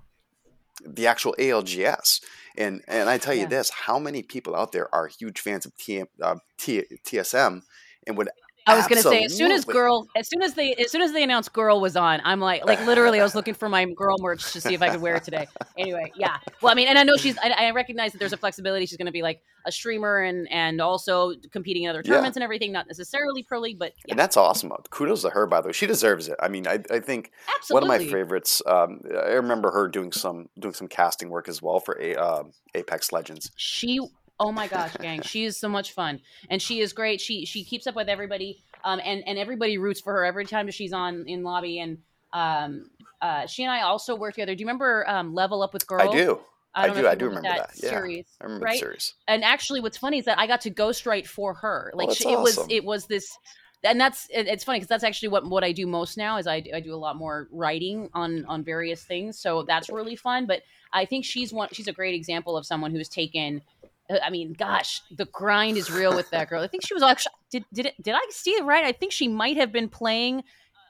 [0.85, 2.21] the actual ALGS.
[2.57, 3.47] And and I tell you Yeah.
[3.47, 7.61] this, how many people out there are huge fans of T, uh, T, TSM
[8.05, 8.29] and would
[8.67, 11.13] I was gonna say as soon as girl as soon as they as soon as
[11.13, 14.17] they announced girl was on, I'm like like literally I was looking for my girl
[14.19, 15.47] merch to see if I could wear it today.
[15.77, 16.37] Anyway, yeah.
[16.61, 18.85] Well, I mean, and I know she's I, I recognize that there's a flexibility.
[18.85, 22.11] She's gonna be like a streamer and and also competing in other Yeah.
[22.13, 24.71] tournaments and everything, not necessarily pro league, but yeah, And that's awesome.
[24.89, 25.73] Kudos to her, by the way.
[25.73, 26.35] She deserves it.
[26.41, 27.89] I mean, I, I think absolutely.
[27.89, 28.61] one of my favorites.
[28.65, 32.43] Um, I remember her doing some doing some casting work as well for a, uh,
[32.75, 33.51] Apex Legends.
[33.55, 33.99] She
[34.39, 37.21] oh my gosh, gang, she is so much fun and she is great.
[37.21, 40.69] She she keeps up with everybody, um, and and everybody roots for her every time
[40.71, 41.99] she's on in lobby and.
[42.33, 44.53] Um, uh, she and I also work together.
[44.53, 46.13] Do you remember um, Level Up with Girls?
[46.13, 46.39] I do.
[46.77, 47.89] I don't do, I do remember that, yeah.
[47.89, 48.73] series, I remember right?
[48.73, 49.15] the series.
[49.27, 51.91] And actually, what's funny is that I got to ghostwrite for her.
[51.95, 53.35] Like that's she, it was, it was this,
[53.83, 56.45] and that's it, it's funny because that's actually what what I do most now is
[56.45, 59.39] I I do a lot more writing on on various things.
[59.39, 60.45] So that's really fun.
[60.45, 60.61] But
[60.93, 61.69] I think she's one.
[61.71, 63.61] She's a great example of someone who's taken.
[64.09, 66.61] Uh, I mean, gosh, the grind is real with that girl.
[66.61, 68.85] I think she was actually did did it, did I see it right?
[68.85, 70.43] I think she might have been playing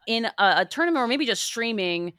[0.07, 2.13] in a, a tournament or maybe just streaming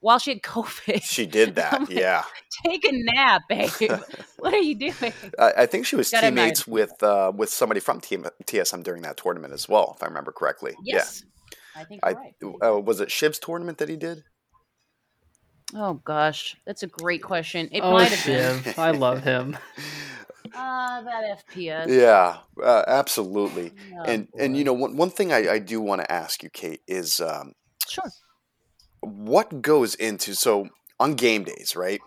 [0.00, 1.02] while she had COVID.
[1.02, 1.80] She did that.
[1.80, 2.24] Like, yeah,
[2.64, 3.70] Take a nap, babe.
[4.38, 5.12] what are you doing?
[5.38, 9.02] I, I think she was Gotta teammates with uh, with somebody from team, TSM during
[9.02, 10.74] that tournament as well, if I remember correctly.
[10.82, 11.24] Yes.
[11.76, 12.76] I think I, you're right.
[12.76, 14.24] Uh, was it Shiv's tournament that he did?
[15.74, 17.68] Oh gosh, that's a great question.
[17.70, 18.62] It oh, might have been.
[18.62, 18.78] Shiv.
[18.78, 19.56] I love him.
[20.54, 21.88] Ah, that FPS.
[21.88, 23.72] Yeah, uh, absolutely.
[23.98, 26.50] Oh, and and you know one one thing I, I do want to ask you,
[26.50, 27.52] Kate, is um,
[27.88, 28.10] sure.
[29.00, 32.00] what goes into so on game days, right?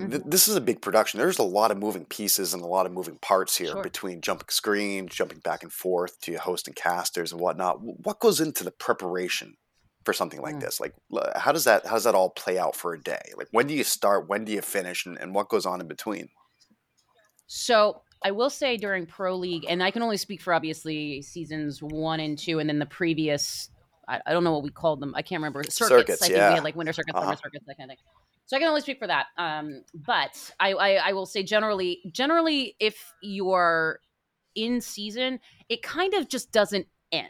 [0.00, 0.28] Mm-hmm.
[0.28, 1.18] this is a big production.
[1.18, 3.82] There's a lot of moving pieces and a lot of moving parts here Sure.
[3.82, 7.80] between jumping screens, jumping back and forth to hosting casters and whatnot.
[7.80, 9.56] What goes into the preparation
[10.04, 10.62] for something like Mm.
[10.62, 10.80] this?
[10.80, 10.94] Like,
[11.36, 13.22] how does that how does that all play out for a day?
[13.36, 14.28] Like, when do you start?
[14.28, 15.06] When do you finish?
[15.06, 16.28] And, and what goes on in between?
[17.56, 21.80] So I will say during Pro League, and I can only speak for obviously seasons
[21.80, 23.70] one and two, and then the previous.
[24.08, 25.14] I, I don't know what we called them.
[25.14, 25.62] I can't remember.
[25.62, 25.78] Circuits.
[25.78, 26.48] Circuits, I think yeah.
[26.48, 27.36] we had like winter circuits, summer Uh-huh.
[27.36, 28.04] circuits, that kind of thing.
[28.46, 29.26] So I can only speak for that.
[29.38, 34.00] Um, but I, I, I will say generally, generally, if you're
[34.56, 35.38] in season,
[35.68, 37.28] it kind of just doesn't end.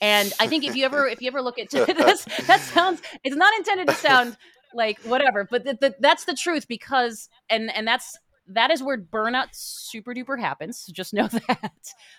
[0.00, 3.36] And I think if you ever if you ever look at this, that sounds it's
[3.36, 4.36] not intended to sound
[4.74, 8.16] like whatever, but th- th- that's the truth because and and that's
[8.48, 10.86] that is where burnout super duper happens.
[10.92, 11.72] Just know that.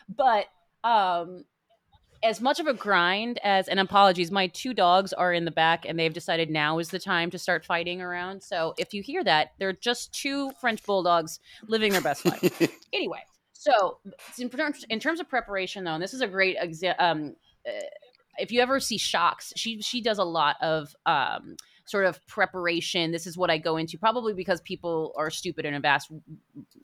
[0.10, 0.48] But
[0.84, 1.46] um
[2.24, 5.86] as much of a grind as and apologies my two dogs are in the back
[5.88, 9.24] and they've decided now is the time to start fighting around so if you hear
[9.24, 12.62] that they're just two french bulldogs living their best life
[12.94, 14.00] anyway so
[14.40, 17.36] in terms, in terms of preparation though and this is a great example um,
[17.68, 17.72] uh,
[18.40, 21.56] if you ever see shocks she she does a lot of um,
[21.88, 25.74] sort of preparation this is what i go into probably because people are stupid and
[25.74, 26.12] have asked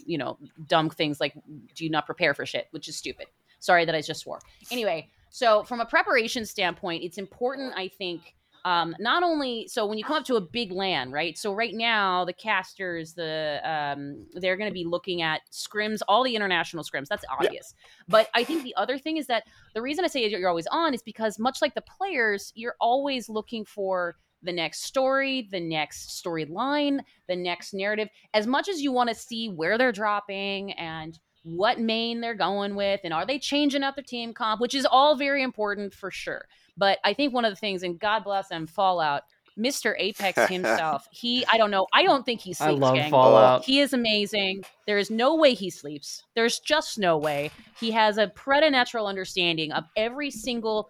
[0.06, 0.38] you know
[0.68, 1.34] dumb things like
[1.76, 3.28] do you not prepare for shit which is stupid
[3.60, 4.40] sorry that i just swore
[4.72, 8.36] anyway so, from a preparation standpoint, it's important, I think,
[8.66, 11.36] um, not only so when you come up to a big LAN, right?
[11.36, 16.24] So right now, the casters, the um, they're going to be looking at scrims, all
[16.24, 17.08] the international scrims.
[17.08, 17.74] That's obvious.
[17.76, 18.04] Yeah.
[18.08, 20.94] But I think the other thing is that the reason I say you're always on
[20.94, 26.22] is because much like the players, you're always looking for the next story, the next
[26.24, 28.10] storyline, the next narrative.
[28.34, 32.76] As much as you want to see where they're dropping and what main they're going
[32.76, 36.10] with and are they changing up the team comp, which is all very important for
[36.10, 36.46] sure.
[36.78, 39.24] But I think one of the things, and God bless them, Fallout,
[39.58, 39.94] Mr.
[40.00, 42.70] Apex himself, he, I don't know, I don't think he sleeps.
[42.70, 43.12] I love gang.
[43.12, 43.66] Fallout.
[43.66, 44.64] He is amazing.
[44.88, 46.24] There is no way he sleeps.
[46.36, 47.52] There's just no way.
[47.80, 50.90] He has a preternatural understanding of every single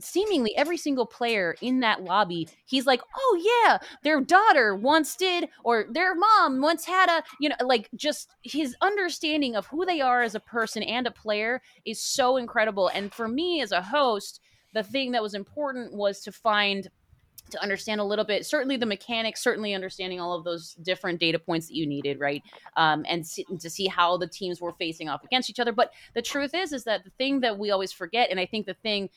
[0.00, 5.48] seemingly every single player in that lobby, he's like, oh yeah, their daughter once did,
[5.64, 10.00] or their mom once had a, you know, like just his understanding of who they
[10.00, 12.88] are as a person and a player is so incredible.
[12.88, 14.40] And for me as a host,
[14.74, 16.88] the thing that was important was to find
[17.50, 21.38] to understand a little bit certainly the mechanics certainly understanding all of those different data
[21.38, 22.42] points that you needed right
[22.76, 25.92] um, and see, to see how the teams were facing off against each other but
[26.14, 28.74] the truth is is that the thing that we always forget and i think the
[28.74, 29.08] thing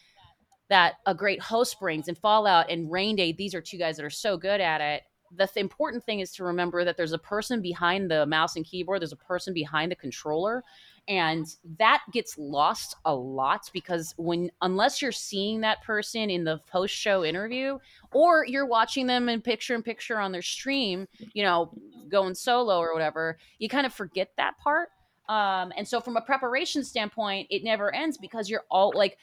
[0.72, 4.10] that a great host brings and Fallout and Raynday, these are two guys that are
[4.10, 5.04] so good at it.
[5.36, 8.66] The th- important thing is to remember that there's a person behind the mouse and
[8.66, 10.64] keyboard, there's a person behind the controller.
[11.10, 11.46] And
[11.78, 16.96] that gets lost a lot because when, unless you're seeing that person in the post
[16.96, 17.78] show interview
[18.14, 21.74] or you're watching them in picture in picture on their stream, you know,
[22.08, 24.88] going solo or whatever, you kind of forget that part.
[25.28, 29.18] Um, and so, from a preparation standpoint, it never ends because you're all like,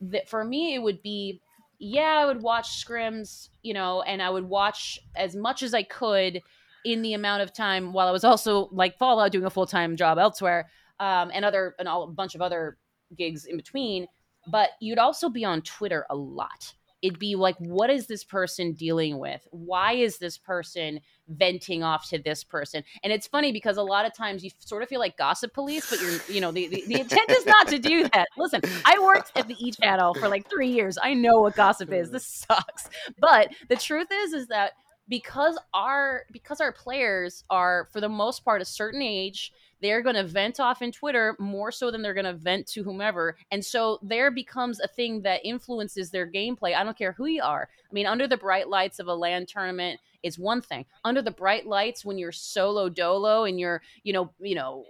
[0.00, 1.40] that for me it would be
[1.80, 5.84] yeah, I would watch scrims, you know, and I would watch as much as I
[5.84, 6.42] could
[6.84, 9.96] in the amount of time while I was also like Fallout doing a full time
[9.96, 10.68] job elsewhere,
[11.00, 12.78] um, and other and all a bunch of other
[13.16, 14.06] gigs in between.
[14.50, 18.72] But you'd also be on Twitter a lot it'd be like what is this person
[18.72, 19.46] dealing with?
[19.50, 22.82] Why is this person venting off to this person?
[23.02, 25.88] And it's funny because a lot of times you sort of feel like gossip police
[25.90, 28.28] but you're you know the, the, the intent is not to do that.
[28.36, 30.98] Listen i worked at the e channel for like three years.
[31.00, 32.10] I know what gossip is.
[32.10, 32.88] This sucks.
[33.18, 34.72] But the truth is is that
[35.08, 40.16] because our because our players are for the most part a certain age they're going
[40.16, 43.36] to vent off in Twitter more so than they're going to vent to whomever.
[43.50, 46.74] And so there becomes a thing that influences their gameplay.
[46.74, 47.68] I don't care who you are.
[47.88, 50.84] I mean, under the bright lights of a LAN tournament is one thing.
[51.04, 54.84] Under the bright lights when you're solo dolo in your, you know, you know,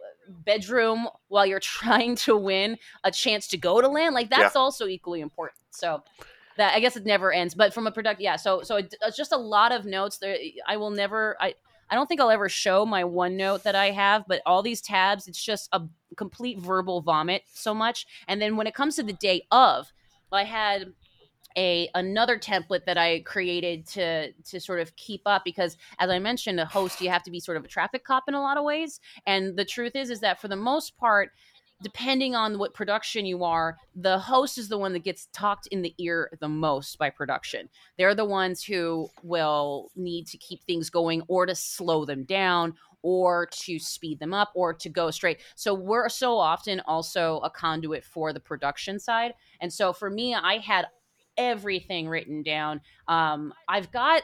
[0.44, 4.60] bedroom while you're trying to win a chance to go to LAN, like that's yeah.
[4.60, 5.58] also equally important.
[5.70, 6.02] So
[6.58, 7.54] that I guess it never ends.
[7.54, 8.36] But from a product, yeah.
[8.36, 10.18] So so it, it's just a lot of notes.
[10.18, 11.36] There, I will never.
[11.40, 11.54] I
[11.90, 15.26] I don't think I'll ever show my OneNote that I have, but all these tabs,
[15.26, 15.82] it's just a
[16.16, 18.06] complete verbal vomit so much.
[18.26, 19.92] And then when it comes to the day of,
[20.32, 20.92] I had
[21.56, 26.18] a another template that I created to to sort of keep up because as I
[26.18, 28.58] mentioned a host you have to be sort of a traffic cop in a lot
[28.58, 31.32] of ways and the truth is is that for the most part
[31.82, 35.82] depending on what production you are, the host is the one that gets talked in
[35.82, 37.68] the ear the most by production.
[37.96, 42.74] They're the ones who will need to keep things going or to slow them down
[43.02, 45.38] or to speed them up or to go straight.
[45.54, 49.34] So we're so often also a conduit for the production side.
[49.60, 50.86] And so for me, I had
[51.36, 52.80] everything written down.
[53.06, 54.22] Um, I've got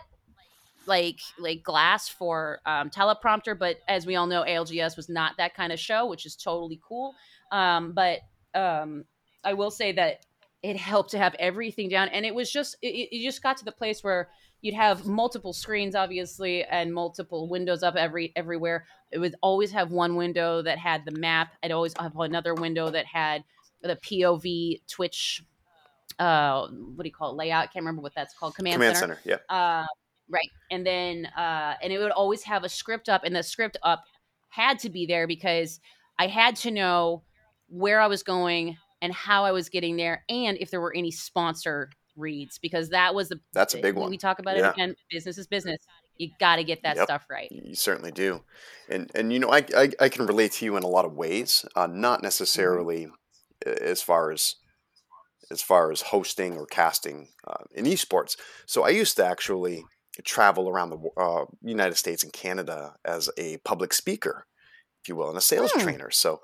[0.87, 5.55] like like glass for um, teleprompter but as we all know algs was not that
[5.55, 7.15] kind of show which is totally cool
[7.51, 8.21] um, but
[8.55, 9.05] um,
[9.43, 10.25] I will say that
[10.63, 13.65] it helped to have everything down, and it was just it, it just got to
[13.65, 14.29] the place where
[14.63, 18.87] you'd have multiple screens obviously and multiple windows up every everywhere.
[19.13, 21.53] It would always have one window that had the map.
[21.63, 23.45] I'd always have another window that had
[23.83, 25.45] the pov twitch
[26.19, 27.73] uh what do you call it layout?
[27.73, 28.55] Can't remember what that's called.
[28.55, 29.21] Command, command center.
[29.23, 29.55] center yeah.
[29.55, 29.87] Uh
[30.31, 30.51] right.
[30.71, 34.05] And then uh and it would always have a script up and the script up
[34.49, 35.81] had to be there because
[36.19, 37.23] i had to know
[37.69, 41.11] where I was going and how I was getting there, and if there were any
[41.11, 44.11] sponsor reads, because that was the That's a big one.
[44.11, 44.69] we talk about Yeah.
[44.69, 44.95] it again.
[45.11, 45.79] Business is business.
[46.17, 47.07] You got to get that Yep.
[47.07, 47.51] stuff right.
[47.51, 48.45] You certainly do,
[48.89, 51.13] and and you know I I, I can relate to you in a lot of
[51.15, 53.09] ways, uh, not necessarily
[53.67, 54.55] uh, as far as
[55.51, 58.37] as far as hosting or casting uh, in esports.
[58.67, 59.85] So I used to actually
[60.25, 64.47] travel around the uh, United States and Canada as a public speaker,
[65.03, 65.81] if you will, and a sales Hmm.
[65.81, 66.11] trainer.
[66.11, 66.41] So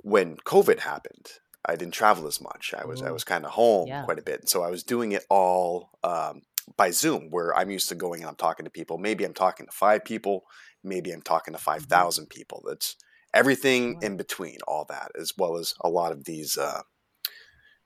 [0.00, 1.26] when COVID happened,
[1.64, 2.74] I didn't travel as much.
[2.76, 3.12] I was I Oh.
[3.14, 4.04] was kind of home Yeah.
[4.04, 6.42] quite a bit, so I was doing it all um,
[6.76, 8.98] by Zoom, where I'm used to going and I'm talking to people.
[8.98, 10.44] Maybe I'm talking to five people,
[10.82, 12.62] maybe I'm talking to five thousand people.
[12.66, 12.96] That's
[13.32, 16.56] everything in between, all that, as well as a lot of these.
[16.58, 16.82] Uh,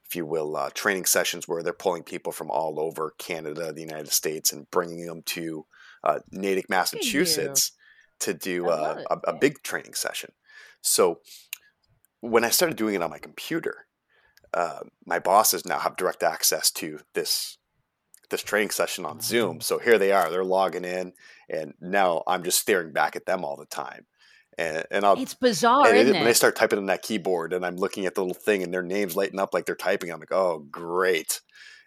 [0.05, 3.83] if you will, uh, training sessions where they're pulling people from all over Canada, the
[3.83, 5.67] United States, and bringing them to
[6.03, 6.71] uh, Natick.
[6.71, 7.73] Massachusetts
[8.21, 10.33] to do uh, a, a big training session.
[10.81, 11.21] So
[12.21, 13.87] when I started doing it on my computer,
[14.55, 17.59] uh, my bosses now have direct access to this
[18.31, 19.61] this training session on Zoom.
[19.61, 21.15] So here they are, they're logging in,
[21.49, 24.07] and now I'm just staring back at them all the time.
[24.59, 27.53] And, and I'll It's bizarre, and isn't it, when they start typing on that keyboard
[27.53, 30.11] and I'm looking at the little thing and their names lighting up like they're typing,
[30.11, 31.41] I'm like, oh, great.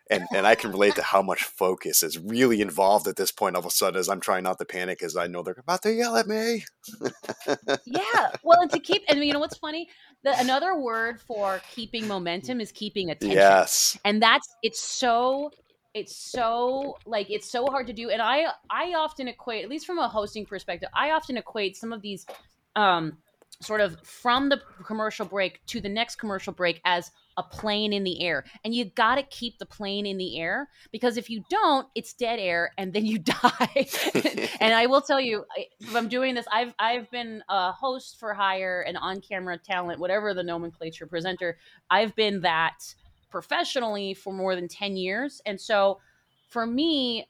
[0.09, 3.55] And, and I can relate to how much focus is really involved at this point
[3.55, 5.83] all of a sudden as I'm trying not to panic as I know they're about
[5.83, 6.65] to yell at me.
[7.85, 8.31] yeah.
[8.43, 9.89] Well, and to keep, and you know what's funny?
[10.23, 13.37] The, another word for keeping momentum is keeping attention.
[13.37, 13.97] Yes.
[14.05, 15.51] and that's it's so
[15.93, 19.85] it's so like it's so hard to do and i i often equate at least
[19.85, 22.25] from a hosting perspective i often equate some of these
[22.75, 23.17] um
[23.61, 28.03] sort of from the commercial break to the next commercial break as a plane in
[28.03, 28.45] the air.
[28.63, 32.13] And you got to keep the plane in the air because if you don't it's
[32.13, 33.87] dead air and then you die.
[34.59, 35.45] And i will tell you
[35.79, 39.99] if i'm doing this i've i've been a host for hire and on camera talent
[39.99, 41.57] whatever the nomenclature presenter
[41.89, 42.93] i've been that
[43.31, 45.41] professionally for more than 10 years.
[45.45, 45.99] And so
[46.49, 47.27] for me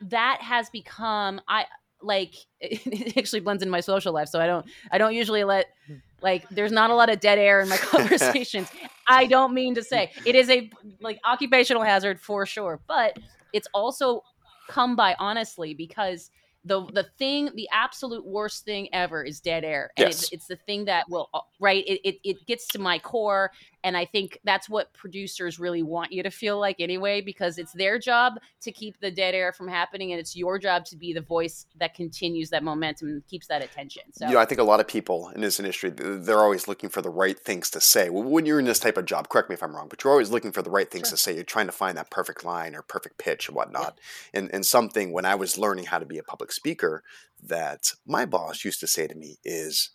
[0.00, 1.64] that has become i
[2.02, 5.66] like it actually blends in my social life so i don't i don't usually let
[5.86, 5.94] hmm.
[6.20, 8.70] like there's not a lot of dead air in my conversations
[9.08, 10.12] i don't mean to say.
[10.24, 13.18] It is a like occupational hazard for sure but
[13.52, 14.22] it's also
[14.68, 16.30] come by honestly because
[16.64, 20.22] the the thing the absolute worst thing ever is dead air and Yes.
[20.24, 23.50] it's, it's the thing that will uh, right it, it, it gets to my core
[23.82, 27.72] and i think that's what producers really want you to feel like anyway because it's
[27.72, 31.12] their job to keep the dead air from happening and it's your job to be
[31.12, 34.60] the voice that continues that momentum and keeps that attention so You know, I think
[34.60, 37.80] a lot of people in this industry, they're always looking for the right things to
[37.80, 38.08] say.
[38.10, 40.12] Well, When you're in this type of job, correct me if I'm wrong, but you're
[40.12, 41.16] always looking for the right things Sure.
[41.16, 41.34] to say.
[41.34, 43.98] You're trying to find that perfect line or perfect pitch or whatnot.
[44.32, 47.02] And, and something when I was learning how to be a public speaker
[47.42, 49.90] that my boss used to say to me is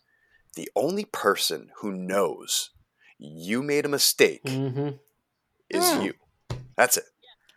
[0.55, 2.71] the only person who knows
[3.17, 4.89] you made a mistake Mm-hmm.
[5.69, 6.05] is Mm.
[6.05, 6.13] you.
[6.75, 7.05] That's it.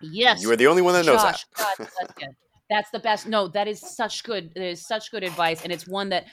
[0.00, 1.78] yes You are the only one that knows Josh, that.
[1.78, 2.28] God, that's good.
[2.70, 3.26] That's the best.
[3.26, 4.50] No, that is such good.
[4.54, 6.24] That is such good advice, and it's one that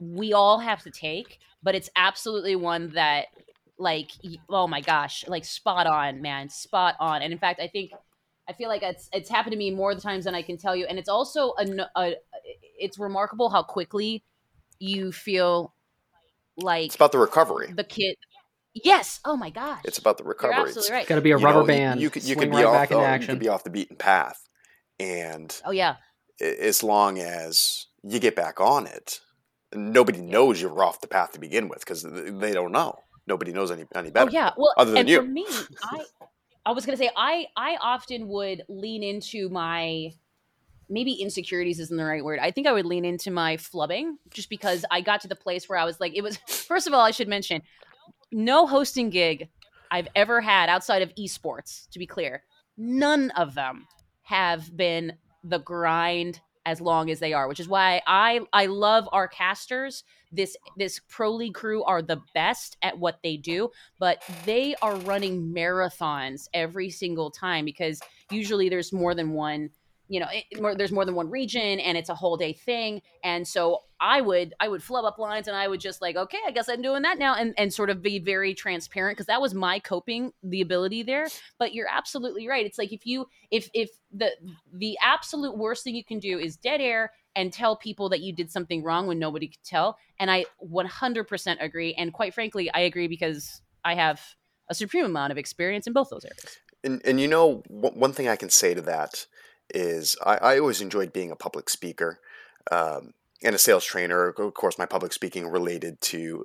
[0.00, 1.38] we all have to take.
[1.62, 3.26] But it's absolutely one that,
[3.78, 4.10] like,
[4.48, 7.22] oh my gosh, like spot on, man, spot on.
[7.22, 7.92] And in fact, I think
[8.48, 10.86] I feel like it's it's happened to me more times than I can tell you.
[10.86, 12.14] And it's also a, a
[12.78, 14.24] it's remarkable how quickly
[14.78, 15.74] you feel
[16.56, 17.72] like It's about the recovery.
[17.74, 18.16] the kid.
[18.74, 19.20] Yes.
[19.24, 19.80] Oh my gosh.
[19.84, 20.54] It's about the You're recovery.
[20.54, 21.06] It's- absolutely right.
[21.06, 22.00] Got to be a you rubber know, band.
[22.00, 23.00] You, could you swing could be right off back the, action.
[23.02, 23.26] you action.
[23.34, 24.40] could be off the beaten path,
[24.98, 25.96] and Oh yeah.
[26.40, 29.20] as long as you get back on it,
[29.74, 32.96] nobody knows you were off the path to begin with because they don't know.
[33.26, 34.30] Nobody knows any any oh, better.
[34.30, 34.50] Oh yeah.
[34.56, 35.16] Well, other than and you.
[35.18, 35.46] for me,
[35.84, 36.04] I
[36.66, 40.12] I was gonna say I I often would lean into my
[40.88, 42.38] maybe insecurities isn't the right word.
[42.40, 45.68] I think I would lean into my flubbing just because I got to the place
[45.68, 47.62] where I was like, it was first of all, I should mention
[48.32, 49.48] no hosting gig
[49.90, 52.42] I've ever had outside of esports, to be clear.
[52.76, 53.86] None of them
[54.22, 55.12] have been
[55.44, 60.02] the grind as long as they are, which is why I I love our casters.
[60.34, 64.96] This this pro league crew are the best at what they do, but they are
[64.96, 68.00] running marathons every single time because
[68.30, 69.70] usually there's more than one
[70.08, 73.02] you know it, more, there's more than one region and it's a whole day thing.
[73.22, 76.38] And so i would i would flub up lines and i would just like okay
[76.46, 79.40] i guess i'm doing that now and, and sort of be very transparent because that
[79.40, 81.26] was my coping the ability there.
[81.58, 82.66] But you're absolutely right.
[82.66, 84.30] It's like if you if if the
[84.72, 88.32] the absolute worst thing you can do is dead air and tell people that you
[88.32, 89.98] did something wrong when nobody could tell.
[90.18, 91.94] And i 100% agree.
[91.94, 94.20] And quite frankly i agree because i have
[94.68, 96.58] a supreme amount of experience in both those areas.
[96.82, 99.26] And and you know one one thing I can say to that
[99.70, 102.20] is I, I always enjoyed being a public speaker
[102.70, 104.28] um, and a sales trainer.
[104.28, 106.44] Of course, my public speaking related to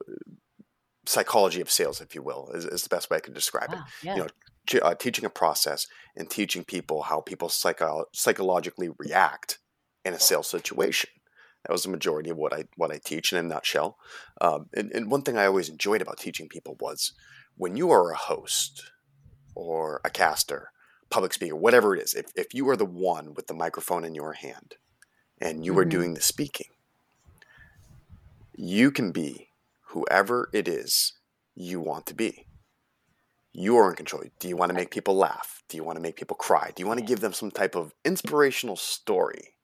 [1.06, 3.80] psychology of sales, if you will, is, is the best way I can describe Wow.
[3.80, 4.06] it.
[4.06, 4.16] Yeah.
[4.16, 4.28] You know,
[4.68, 9.60] t- uh, teaching a process and teaching people how people psycho- psychologically react
[10.06, 11.10] in a sales situation.
[11.66, 13.98] That was the majority of what I what I teach in a nutshell.
[14.40, 17.12] Um, and, and one thing I always enjoyed about teaching people was
[17.58, 18.92] when you are a host
[19.56, 20.72] or a caster,
[21.10, 24.16] public speaker, whatever it is, if, if you are the one with the microphone in
[24.16, 24.76] your hand
[25.40, 25.90] and you are Mhm.
[25.90, 26.68] doing the speaking,
[28.54, 29.50] you can be
[29.88, 31.14] whoever it is
[31.56, 32.46] you want to be.
[33.52, 34.24] You are in control.
[34.40, 35.64] Do you want to make people laugh?
[35.68, 36.72] Do you want to make people cry?
[36.76, 39.56] Do you want to give them some type of inspirational story?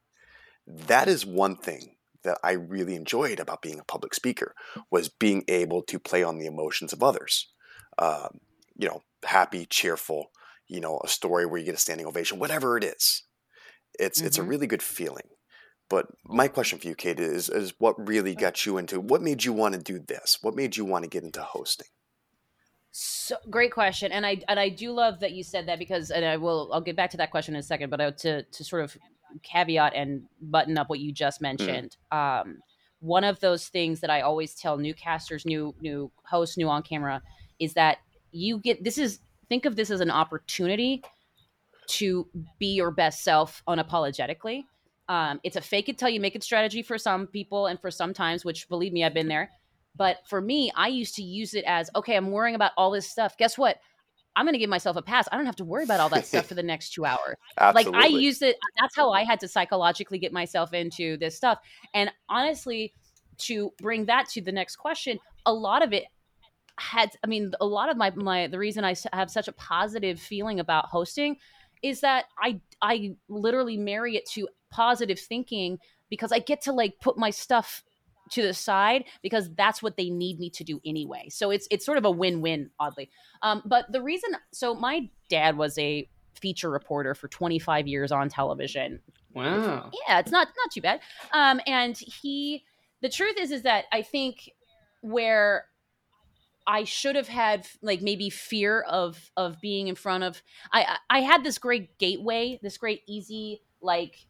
[0.66, 4.56] That is one thing that I really enjoyed about being a public speaker
[4.90, 7.48] was being able to play on the emotions of others.
[8.00, 8.40] Um,
[8.76, 10.32] you know, happy, cheerful,
[10.68, 13.24] you know, a story where you get a standing ovation, whatever it is.
[14.00, 14.50] It's it's a Mhm.
[14.50, 15.30] really good feeling.
[15.90, 19.44] But my question for you, Kate, is is what really got you into what made
[19.44, 20.40] you want to do this?
[20.42, 21.88] What made you want to get into hosting?
[22.92, 26.24] So great question, and I and I do love that you said that because, and
[26.24, 28.64] I will I'll get back to that question in a second, but I, to to
[28.64, 28.98] sort of
[29.44, 31.98] caveat and button up what you just mentioned.
[32.12, 32.60] Um,
[33.02, 36.84] one of those things that I always tell new casters, new new hosts, new on
[36.84, 37.22] camera,
[37.60, 37.98] is that
[38.32, 39.20] you get this is
[39.50, 41.04] think of this as an opportunity
[41.88, 42.28] to
[42.60, 44.64] be your best self unapologetically.
[45.08, 47.92] Um, it's a fake it till you make it strategy for some people and for
[47.92, 49.52] some times, which believe me, I've been there.
[49.96, 53.10] But for me, I used to use it as okay, I'm worrying about all this
[53.10, 53.38] stuff.
[53.38, 53.78] Guess what?
[54.36, 55.30] I'm going to give myself a pass.
[55.32, 57.36] I don't have to worry about all that stuff for the next two hours.
[57.74, 58.58] Like I used it.
[58.80, 61.60] That's how I had to psychologically get myself into this stuff.
[61.94, 62.94] And honestly,
[63.38, 66.06] to bring that to the next question, a lot of it
[66.78, 67.12] had.
[67.24, 70.60] I mean, a lot of my my the reason i have such a positive feeling
[70.60, 71.38] about hosting
[71.82, 77.00] is that I I literally marry it to positive thinking because I get to like
[77.00, 77.84] put my stuff
[78.32, 81.30] to the side because that's what they need me to do anyway.
[81.30, 83.10] So it's it's sort of a win-win oddly.
[83.42, 86.10] Um, but the reason so my dad was a
[86.40, 89.00] feature reporter for 25 years on television.
[89.34, 89.92] Wow.
[90.08, 91.02] Yeah, it's not not too bad.
[91.34, 92.64] Um, and he
[93.02, 94.50] the truth is is that I think
[95.02, 95.66] where
[96.68, 100.42] I should have had like maybe fear of of being in front of
[100.72, 104.26] I I I had this great gateway, this great easy like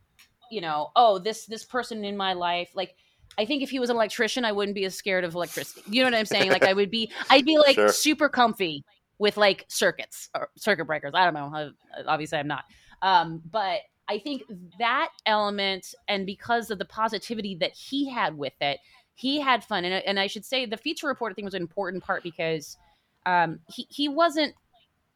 [0.51, 2.95] you know, oh, this this person in my life like
[3.37, 5.81] I think if he was an electrician, I wouldn't be as scared of electricity.
[5.89, 6.51] You know what I'm saying?
[6.51, 7.89] Like I would be I'd be like Sure.
[7.89, 8.83] super comfy
[9.17, 11.13] with like circuits or circuit breakers.
[11.13, 11.71] I don't know.
[12.07, 12.63] Obviously I'm not.
[13.01, 14.43] Um, but I think
[14.79, 18.79] that element and because of the positivity that he had with it,
[19.15, 19.85] he had fun.
[19.85, 22.77] And, and I should say the feature reporter thing was an important part because
[23.25, 24.53] um, he, he wasn't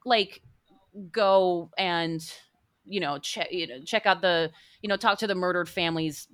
[0.05, 0.41] like
[1.11, 2.33] go and
[2.85, 4.49] you know check you know check out the
[4.81, 6.27] you know talk to the murdered families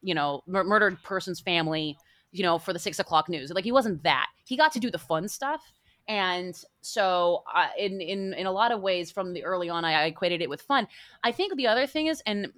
[0.00, 1.98] you know mur- murdered person's family
[2.30, 3.50] you know for the six o'clock news.
[3.50, 4.26] Like he wasn't that.
[4.44, 5.72] He got to do the fun stuff.
[6.06, 9.94] And so uh, in in in a lot of ways from the early on I,
[9.94, 10.86] I equated it with fun.
[11.24, 12.52] I think the other thing is and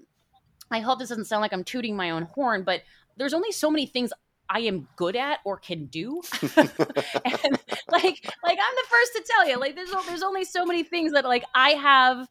[0.71, 2.81] i hope this doesn't sound like i'm tooting my own horn but
[3.17, 4.13] there's only so many things
[4.53, 6.21] I am good at or can do.
[6.57, 10.83] and like like I'm the first to tell you, like there's there's only so many
[10.83, 12.29] things that like I have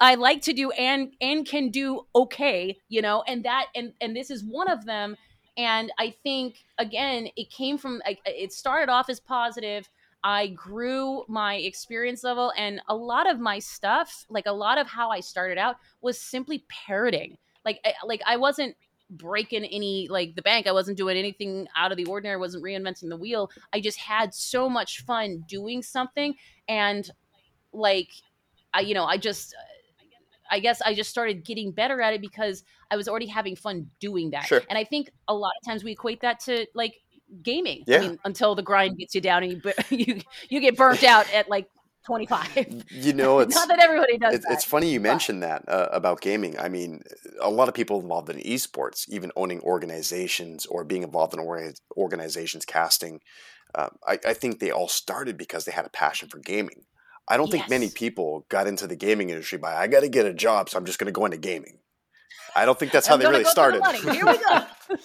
[0.00, 4.16] I like to do and and can do okay, you know, and that and and
[4.16, 5.16] this is one of them.
[5.58, 9.88] And I think again, it came from like, it started off as positive.
[10.24, 14.86] I grew my experience level, and a lot of my stuff, like a lot of
[14.88, 17.36] how I started out, was simply parroting.
[17.64, 18.74] Like I- like I wasn't
[19.10, 20.66] breaking any like the bank.
[20.66, 22.34] I wasn't doing anything out of the ordinary.
[22.34, 23.50] I wasn't reinventing the wheel.
[23.72, 26.34] I just had so much fun doing something,
[26.68, 27.10] and
[27.72, 28.10] like
[28.72, 29.54] I, you know, I just
[30.50, 33.90] I guess I just started getting better at it because I was already having fun
[34.00, 34.46] doing that.
[34.46, 34.62] Sure.
[34.68, 36.94] And I think a lot of times we equate that to like
[37.42, 37.84] gaming.
[37.86, 37.98] Yeah.
[37.98, 41.32] I mean, until the grind gets you down and you you you get burnt out
[41.32, 41.68] at like
[42.08, 42.84] 25.
[42.90, 44.52] You know, it's Not that everybody does It's, that.
[44.54, 46.58] it's funny you but- mentioned that uh, about gaming.
[46.58, 47.02] I mean,
[47.40, 51.78] a lot of people involved in esports, even owning organizations or being involved in orga-
[51.96, 53.20] organizations casting,
[53.74, 56.84] uh, I, I think they all started because they had a passion for gaming.
[57.28, 60.24] I don't think many people got into the gaming industry by I got to get
[60.24, 61.78] a job, so I'm just going to go into gaming.
[62.56, 63.80] I don't think that's how they really the started.
[63.80, 64.00] money.
[64.00, 64.60] Here we go.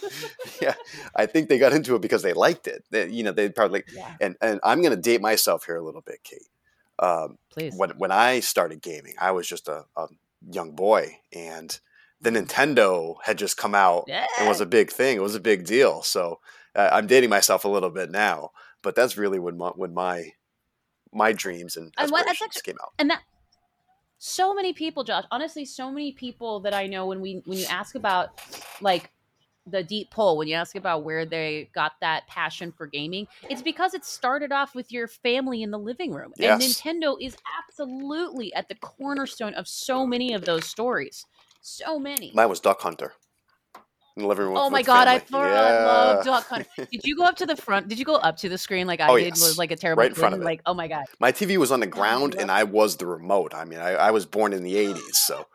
[0.61, 0.75] yeah,
[1.13, 2.85] I think they got into it because they liked it.
[2.89, 5.83] They, you know, they probably yeah, and and I'm going to date myself here a
[5.83, 6.47] little bit, Kate.
[6.99, 7.73] Um, please.
[7.75, 10.07] when when I started gaming, I was just a, a
[10.51, 11.77] young boy, and
[12.21, 14.25] the Nintendo had just come out Yeah.
[14.39, 15.17] and was a big thing.
[15.17, 16.03] It was a big deal.
[16.03, 16.39] So
[16.75, 20.31] uh, I'm dating myself a little bit now, but that's really when my, when my
[21.11, 22.25] my dreams and And what-
[22.63, 22.93] came out.
[22.97, 23.21] and that
[24.17, 27.65] so many people josh honestly so many people that i know when we when you
[27.69, 28.29] ask about
[28.79, 29.11] like
[29.65, 33.61] the deep pull when you ask about where they got that passion for gaming it's
[33.61, 38.53] because it started off with your family in the living room and nintendo is absolutely
[38.55, 41.25] at the cornerstone of so many of those stories
[41.61, 43.13] so many Mine was Duck Hunter.
[44.15, 44.57] In the living room.
[44.57, 46.67] Oh my god, I, thought I love Duck Hunter.
[46.91, 47.87] Did you go up to the front?
[47.87, 49.27] Did you go up to the screen like I Oh, did?
[49.27, 49.41] yes.
[49.41, 50.43] Was like a terrible Right in front of it.
[50.43, 51.05] like oh my god.
[51.19, 53.55] My TV was on the ground, and I was the remote.
[53.55, 55.47] I mean, I, I was born in the '80s, so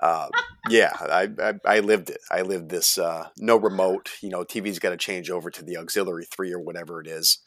[0.00, 0.28] uh,
[0.68, 2.18] yeah, I, I I lived it.
[2.30, 4.10] I lived this uh, no remote.
[4.22, 7.38] You know, TV's got to change over to the auxiliary three or whatever it is.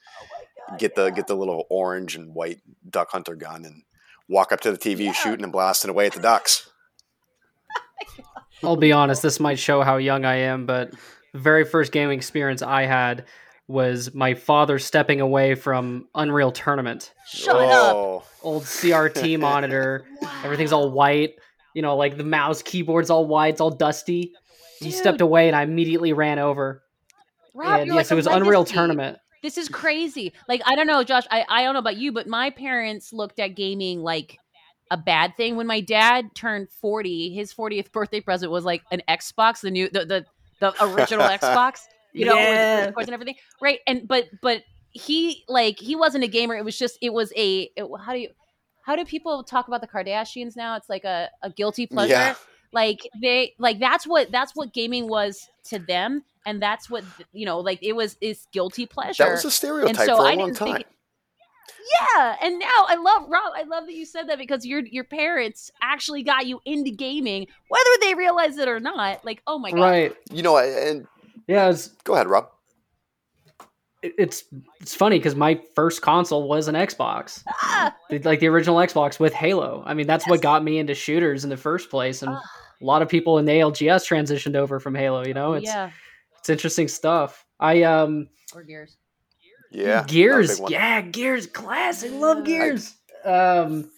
[0.78, 3.84] get the get the little orange and white duck hunter gun and
[4.30, 5.12] walk up to the TV, Yeah.
[5.14, 6.70] shooting and blasting away at the ducks.
[8.64, 10.92] I'll be honest, this might show how young I am, but
[11.34, 13.26] the very first gaming experience I had
[13.68, 17.14] was my father stepping away from Unreal Tournament.
[17.28, 17.96] Shut up.
[17.96, 20.06] oh, Old CRT monitor.
[20.44, 21.36] Everything's all white.
[21.76, 24.34] You know, like the mouse keyboard's all white, it's all dusty.
[24.80, 26.82] He stepped away and I immediately ran over.
[27.54, 28.74] Rob, and you're yes, like it a was Unreal legacy.
[28.76, 29.18] Tournament.
[29.44, 30.34] This is crazy.
[30.50, 31.26] Like I don't know, Josh.
[31.30, 34.40] I I don't know about you, but my parents looked at gaming like
[34.92, 35.56] a bad thing.
[35.56, 39.88] When my dad turned forty, his fortieth birthday present was like an Xbox, the new
[39.90, 40.26] the the,
[40.60, 41.82] the original Xbox.
[42.14, 42.92] You know, with Yeah.
[42.92, 43.80] the and everything, right?
[43.86, 46.56] And but but he like he wasn't a gamer.
[46.56, 48.30] It was just it was a it, how do you
[48.86, 50.76] how do people talk about the Kardashians now?
[50.76, 52.36] It's like a, a guilty pleasure yeah.
[52.72, 57.46] like they like that's what that's what gaming was to them and that's what you
[57.46, 60.36] know like it was is guilty pleasure That was a stereotype so for a I
[60.36, 60.84] long didn't think- time.
[62.16, 65.04] yeah and now i love rob i love that you said that because your your
[65.04, 69.72] parents actually got you into gaming whether they realize it or not like oh my
[69.72, 70.16] god Right.
[70.32, 71.08] You know, and
[71.48, 72.50] Yeah, it's go ahead, Rob.
[74.06, 74.44] It- it's
[74.82, 77.96] it's funny because my first console was an Xbox, Ah!
[78.24, 79.84] Like the original Xbox with Halo.
[79.86, 80.30] I mean, that's Yes.
[80.32, 82.42] what got me into shooters in the first place, and Ah.
[82.82, 85.26] a lot of people in the ALGS transitioned over from Halo.
[85.26, 85.92] You know, it's yeah
[86.40, 87.46] it's interesting stuff.
[87.60, 88.98] I um or gears
[89.72, 92.12] Yeah, Gears, yeah, Gears, classic.
[92.14, 92.44] Love Yeah.
[92.46, 92.94] Gears.
[93.26, 93.90] Um,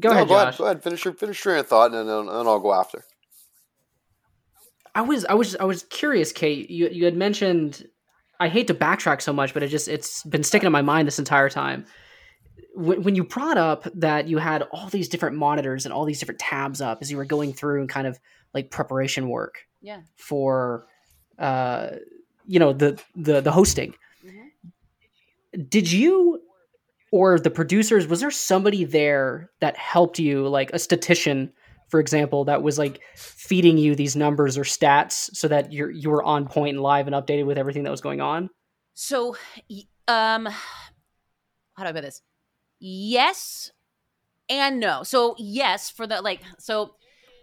[0.00, 0.42] go No, ahead, go Josh.
[0.42, 0.58] ahead.
[0.58, 0.82] Go ahead.
[0.82, 3.04] Finish your finish your thought, and then, and then I'll go after.
[4.94, 6.68] I was I was I was curious, Kate.
[6.68, 7.86] You you had mentioned
[8.42, 11.06] I hate to backtrack so much, but it just it's been sticking in my mind
[11.06, 11.86] this entire time.
[12.74, 16.18] When, when you brought up that you had all these different monitors and all these
[16.18, 18.18] different tabs up as you were going through and kind of
[18.52, 20.86] like preparation work yeah for
[21.38, 21.90] uh
[22.46, 23.94] you know the the the hosting.
[24.26, 25.68] Mhm.
[25.68, 26.40] Did you
[27.12, 31.52] or the producers was there somebody there that helped you like a statistician
[31.92, 36.10] for example that was like feeding you these numbers or stats so that you're you
[36.10, 38.50] were on point and live and updated with everything that was going on
[38.94, 39.36] So,
[40.08, 42.20] um, how do I put this?
[42.80, 43.70] Yes
[44.48, 45.02] and no.
[45.02, 46.94] So, yes, for the like, so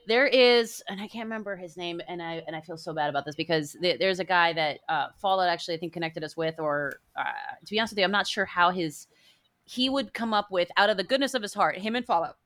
[0.07, 3.09] there is, and I can't remember his name, and I and I feel so bad
[3.09, 6.35] about this because th- there's a guy that uh, Fallout actually I think connected us
[6.35, 7.23] with, or uh,
[7.65, 9.07] to be honest with you, I'm not sure how his
[9.65, 12.37] he would come up with out of the goodness of his heart, him and Fallout,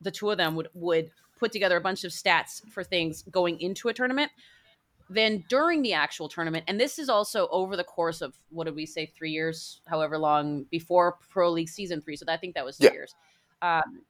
[0.00, 3.60] the two of them would would put together a bunch of stats for things going
[3.60, 4.30] into a tournament.
[5.10, 8.74] Then during the actual tournament and this is also over the course of what did
[8.74, 12.16] we say three years however long before pro league season three.
[12.16, 12.92] So i think that was three Yeah.
[12.92, 13.14] years.
[13.60, 14.02] Um,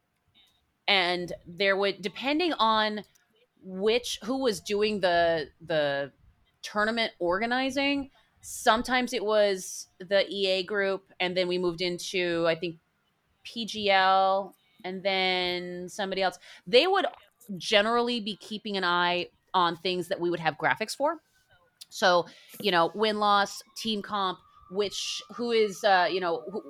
[0.87, 3.05] and there would depending on
[3.63, 6.13] which who was doing the the
[6.63, 8.11] tournament organizing
[8.41, 12.77] sometimes it was the ea group and then we moved into i think
[13.45, 14.53] pgl
[14.85, 17.07] and then somebody else they would
[17.57, 21.19] generally be keeping an eye on things that we would have graphics for.
[21.89, 22.27] So,
[22.61, 24.39] you know, win loss, team comp,
[24.71, 26.63] which who is uh, you know, who,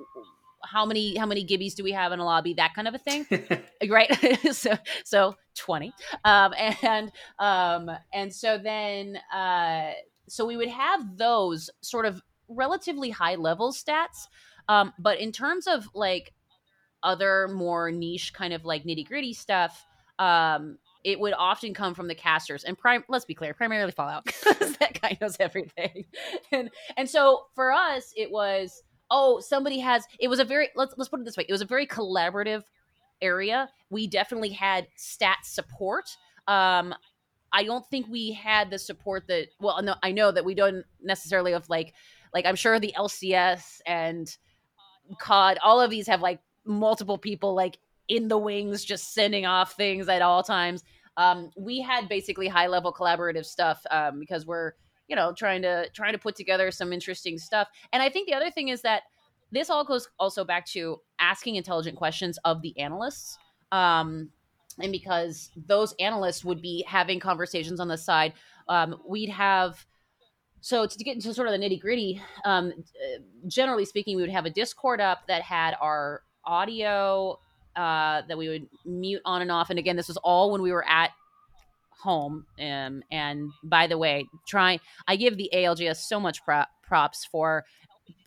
[0.63, 2.99] how many how many gibbies do we have in a lobby, that kind of a
[2.99, 3.25] thing.
[3.89, 4.09] right?
[4.55, 5.93] so so 20.
[6.23, 9.91] Um and um and so then uh
[10.27, 14.27] so we would have those sort of relatively high level stats.
[14.69, 16.33] Um but in terms of like
[17.05, 19.85] other more niche kind of like nitty-gritty stuff,
[20.19, 24.25] um it would often come from the casters and prime let's be clear primarily fallout
[24.43, 26.05] 'cause that guy knows everything.
[26.51, 28.81] And and so for us it was
[29.11, 31.61] oh somebody has it was a very let's let's put it this way it was
[31.61, 32.63] a very collaborative
[33.21, 33.69] area.
[33.89, 36.09] We definitely had stat support.
[36.47, 36.93] Um
[37.53, 40.83] i don't think we had the support that well no i know that we don't
[41.03, 41.93] necessarily have like
[42.33, 44.35] like i'm sure the lcs and
[45.19, 49.73] cod all of these have like multiple people like in the wings just sending off
[49.73, 50.83] things at all times.
[51.17, 54.73] Um, we had basically high level collaborative stuff um, because we're
[55.07, 57.67] you know trying to trying to put together some interesting stuff.
[57.93, 59.03] And i think the other thing is that
[59.51, 63.37] this all goes also back to asking intelligent questions of the analysts.
[63.71, 64.29] Um,
[64.81, 68.33] and because those analysts would be having conversations on the side
[68.67, 69.85] um, we'd have
[70.61, 72.73] so to get into sort of the nitty gritty, um,
[73.45, 77.39] generally speaking, we would have a Discord up that had our audio
[77.75, 79.69] uh, that we would mute on and off.
[79.69, 81.11] And again, this was all when we were at
[82.01, 82.45] home.
[82.59, 87.65] Um, and by the way, trying, I give the ALGS so much prop, props for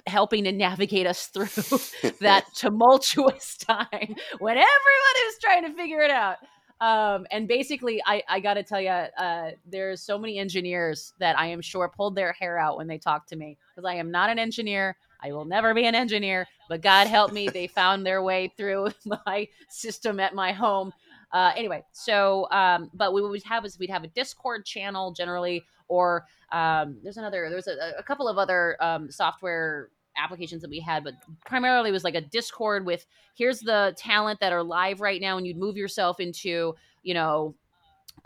[0.07, 1.47] helping to navigate us through
[2.21, 6.39] that tumultuous time when everybody was trying to figure it out.
[6.81, 11.39] Um, and basically, I, I got to tell you, uh, there's so many engineers that
[11.39, 14.11] I am sure pulled their hair out when they talked to me because I am
[14.11, 14.97] not an engineer.
[15.21, 18.91] I will never be an engineer, but God help me, they found their way through
[19.27, 20.93] my system at my home.
[21.33, 25.63] Uh, anyway, so um, but we would have is we'd have a Discord channel generally,
[25.89, 30.81] or um, there's another there's a, a couple of other um, software applications that we
[30.81, 31.15] had, but
[31.45, 35.47] primarily was like a Discord with here's the talent that are live right now, and
[35.47, 37.55] you'd move yourself into you know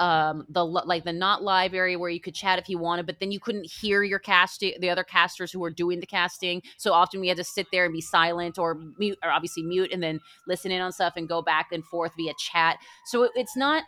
[0.02, 3.20] um the like the not live area where you could chat if you wanted but
[3.20, 6.60] then you couldn't hear your casting the other casters who were doing the casting.
[6.76, 9.92] So often we had to sit there and be silent or mute or obviously mute
[9.92, 12.78] and then listen in on stuff and go back and forth via chat.
[13.06, 13.84] So it, it's not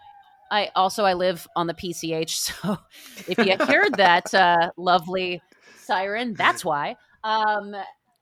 [0.50, 2.78] i also i live on the pch so
[3.26, 5.42] if you heard that uh lovely
[5.76, 6.94] siren that's why.
[7.24, 7.74] Um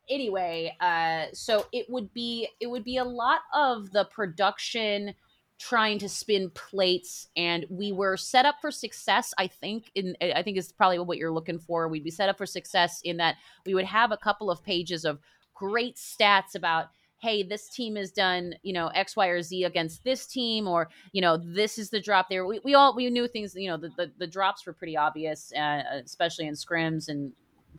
[0.08, 5.14] anyway uh so it would be it would be a lot of the production
[5.62, 10.42] trying to spin plates and we were set up for success i think in i
[10.42, 11.86] think is probably what you're looking for.
[11.86, 15.04] We'd be set up for success in that we would have a couple of pages
[15.04, 15.20] of
[15.54, 16.86] great stats about
[17.18, 20.88] hey this team has done you know x y or z against this team or
[21.12, 22.44] you know this is the drop there.
[22.44, 25.52] We, we all we knew things you know the, the, the drops were pretty obvious
[25.52, 27.32] uh, especially in scrims and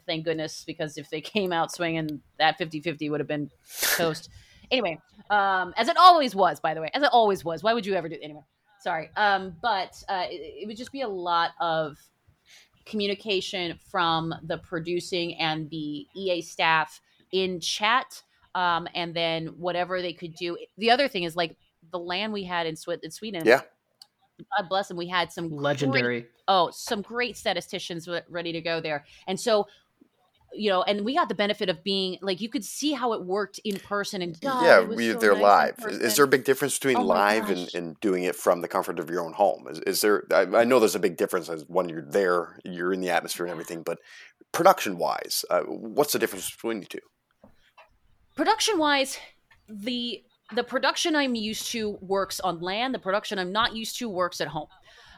[0.06, 3.50] thank goodness because if they came out swinging that 50-50 would have been
[3.98, 4.30] toast
[4.74, 4.98] anyway
[5.30, 7.94] um as it always was by the way as it always was why would you
[7.94, 8.44] ever do anyway
[8.82, 9.10] sorry.
[9.16, 11.98] Um but uh it, it would just be a lot of
[12.86, 17.00] communication from the producing and the ea staff
[17.32, 18.22] in chat
[18.56, 20.58] um and then whatever they could do.
[20.78, 21.56] The other thing is like
[21.92, 23.44] the LAN we had in, Sw- in sweden.
[23.46, 23.62] Yeah.
[24.58, 24.98] god bless them.
[24.98, 26.26] We had some great Legendary.
[26.50, 29.06] oh some great statisticians ready to go there.
[29.28, 29.68] And so
[30.56, 33.24] you know and we got the benefit of being like you could see how it
[33.24, 35.76] worked in person and God, yeah, we, so they're nice live.
[35.88, 38.68] Is- there a big difference between Oh my live and, and doing it from the
[38.68, 39.68] comfort of your own home?
[39.68, 40.26] Is, is there?
[40.32, 43.46] I, I know there's a big difference as when you're there, you're in the atmosphere
[43.46, 44.00] and everything, but
[44.52, 47.00] production wise, uh, what's the difference between the two?
[48.36, 49.18] production wise
[49.70, 50.24] the
[50.56, 54.42] the production i'm used to works on LAN the production i'm not used to works
[54.42, 54.68] at home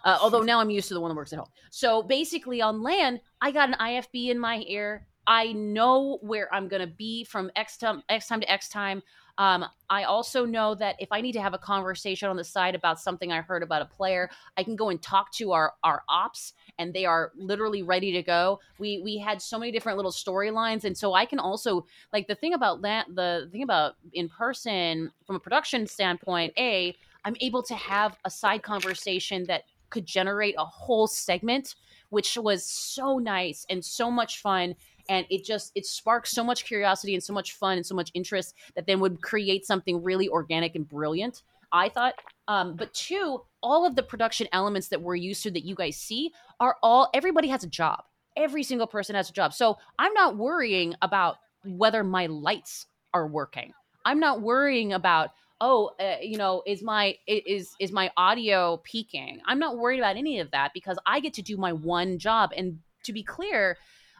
[0.03, 2.81] uh, although now i'm used to the one that works at home so basically on
[2.81, 7.23] LAN i got an ifb in my ear i know where i'm going to be
[7.23, 9.01] from x time x time to x time.
[9.37, 12.73] Um, i also know that if i need to have a conversation on the side
[12.73, 16.03] about something i heard about a player i can go and talk to our our
[16.07, 18.59] ops and they are literally ready to go.
[18.79, 22.35] We we had so many different little storylines and so i can also like the
[22.35, 27.63] thing about that the thing about in person from a production standpoint a i'm able
[27.63, 31.75] to have a side conversation that could generate a whole segment
[32.09, 34.75] which was so nice and so much fun
[35.09, 38.11] and it just it sparks so much curiosity and so much fun and so much
[38.13, 42.15] interest that then would create something really organic and brilliant i thought.
[42.47, 45.97] Um, but two all of the production elements that we're used to that you guys
[45.97, 48.03] see are all everybody has a job.
[48.37, 49.53] Every single person has a job.
[49.53, 53.73] So i'm not worrying about whether my lights are working.
[54.05, 55.31] I'm not worrying about
[55.61, 59.39] oh uh, you know is my is is my audio peaking?
[59.45, 62.51] I'm not worried about any of that because i get to do my one job.
[62.55, 63.77] And to be clear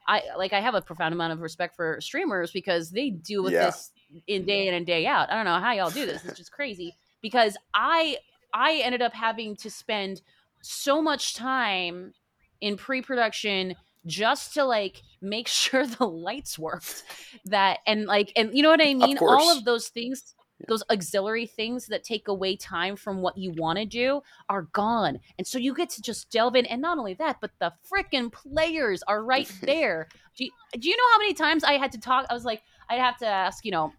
[0.07, 3.53] i like i have a profound amount of respect for streamers because they deal with
[3.53, 3.65] Yeah.
[3.67, 3.91] this
[4.27, 5.29] in day in and day out.
[5.31, 6.23] I don't know how y'all do this.
[6.23, 8.17] It's just crazy because i
[8.53, 10.21] i ended up having to spend
[10.61, 12.13] so much time
[12.61, 13.75] in pre-production
[14.05, 17.03] just to like make sure the lights worked
[17.45, 19.17] that and like and you know what i mean?
[19.17, 20.33] All of those things
[20.67, 25.19] those auxiliary things that take away time from what you want to do are gone
[25.37, 28.31] and so you get to just delve in and not only that but the freaking
[28.31, 31.99] players are right there do you, do you know how many times i had to
[31.99, 33.91] talk i was like i'd have to ask you know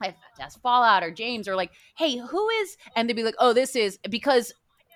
[0.00, 2.76] I have to ask Fallout or James or like, hey, who is?
[2.94, 4.52] And they'd be like, oh, this is because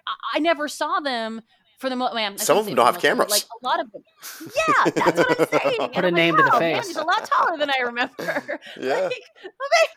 [0.06, 1.42] I, I never saw them
[1.82, 2.14] for the most.
[2.14, 3.28] Man, I Some of them don't have cameras.
[3.28, 4.02] part, Like a lot of them.
[4.56, 5.76] Yeah, that's what I'm saying.
[5.82, 6.86] And Put a I'm name like, to the wow, man, face.
[6.86, 8.60] he's a lot taller than I remember.
[8.80, 9.22] Yeah, like,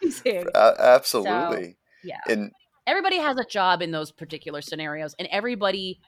[0.01, 0.47] amazing.
[0.53, 1.77] a- absolutely.
[2.03, 2.17] Yeah.
[2.27, 2.51] And
[2.87, 6.01] Everybody has a job in those particular scenarios, and everybody.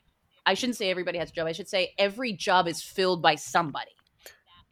[0.46, 1.48] I shouldn't say everybody has a job.
[1.48, 3.92] I should say every job is filled by somebody,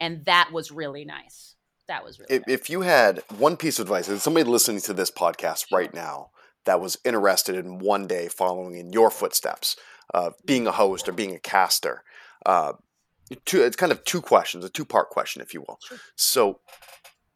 [0.00, 1.54] and that was really nice.
[1.88, 2.34] That was really.
[2.36, 2.54] if, nice.
[2.60, 6.30] if you had one piece of advice, if somebody listening to this podcast right now
[6.64, 9.76] that was interested in one day following in your footsteps,
[10.14, 12.02] uh, being a host or being a caster,
[12.44, 12.72] uh,
[13.44, 15.78] two it's kind of two questions, a two part question, if you will.
[15.86, 15.98] Sure.
[16.16, 16.60] So,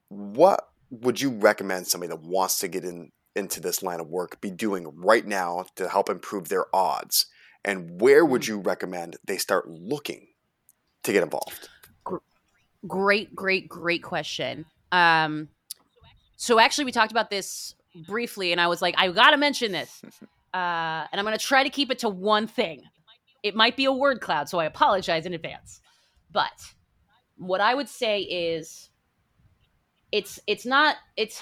[0.08, 4.40] what would you recommend somebody that wants to get in into this line of work
[4.40, 7.26] be doing right now to help improve their odds?
[7.64, 8.48] And where would mm.
[8.48, 10.28] you recommend they start looking
[11.04, 11.68] to get involved?
[12.86, 14.64] Great, great, great question.
[14.90, 15.48] Um,
[16.36, 17.74] so actually, we talked about this
[18.06, 20.02] briefly, and I was like, I got to mention this,
[20.54, 22.82] uh, and I'm going to try to keep it to one thing.
[23.42, 25.80] It might be a word cloud, so I apologize in advance.
[26.30, 26.52] But
[27.36, 28.90] what I would say is,
[30.12, 31.40] it's it's not it's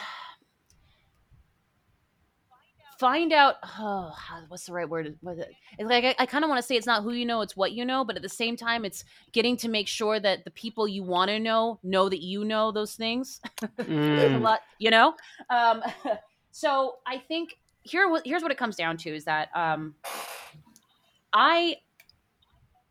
[2.98, 4.12] find out oh
[4.48, 7.04] what's the right word it's like i, I kind of want to say it's not
[7.04, 9.68] who you know it's what you know but at the same time it's getting to
[9.68, 13.40] make sure that the people you want to know know that you know those things
[13.78, 14.34] mm.
[14.34, 15.14] a lot you know
[15.48, 15.80] um,
[16.50, 19.94] so i think here here's what it comes down to is that um,
[21.32, 21.76] i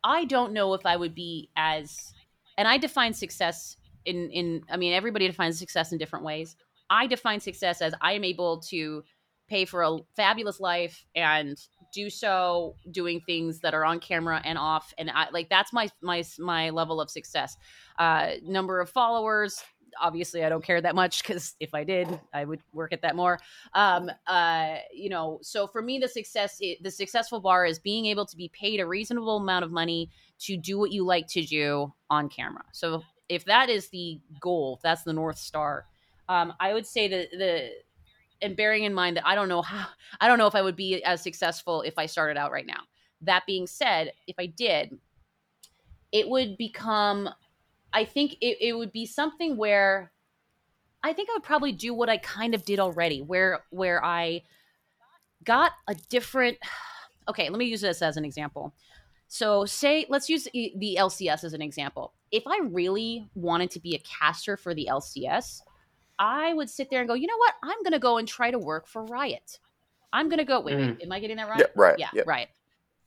[0.03, 2.13] i don't know if i would be as
[2.57, 6.55] and i define success in in i mean everybody defines success in different ways
[6.89, 9.03] i define success as i am able to
[9.47, 11.57] pay for a fabulous life and
[11.93, 15.89] do so doing things that are on camera and off and I like that's my
[16.01, 17.55] my my level of success.
[17.97, 19.63] Uh number of followers
[19.99, 23.15] obviously I don't care that much cuz if I did I would work at that
[23.15, 23.39] more.
[23.73, 28.25] Um uh you know so for me the success the successful bar is being able
[28.25, 30.09] to be paid a reasonable amount of money
[30.39, 32.63] to do what you like to do on camera.
[32.71, 35.85] So if that is the goal, that's the north star,
[36.29, 37.71] um, I would say that the
[38.41, 39.87] and bearing in mind that I don't know how
[40.21, 42.81] I don't know if I would be as successful if I started out right now.
[43.21, 44.97] That being said, if I did,
[46.11, 47.29] it would become
[47.93, 50.11] I think it, it would be something where
[51.03, 54.43] I think I would probably do what I kind of did already, where where I
[55.43, 56.57] got a different
[57.29, 58.73] okay, let me use this as an example.
[59.29, 62.13] So, say, let's use the LCS as an example.
[62.31, 65.59] If I really wanted to be a caster for the LCS,
[66.17, 67.53] I would sit there and go, you know what?
[67.61, 69.59] I'm going to go and try to work for Riot.
[70.13, 70.61] I'm going to go.
[70.61, 70.87] Wait, mm.
[70.87, 71.59] wait, am I getting that right?
[71.59, 71.99] Yeah, right.
[71.99, 72.27] Yeah, yep.
[72.27, 72.47] right.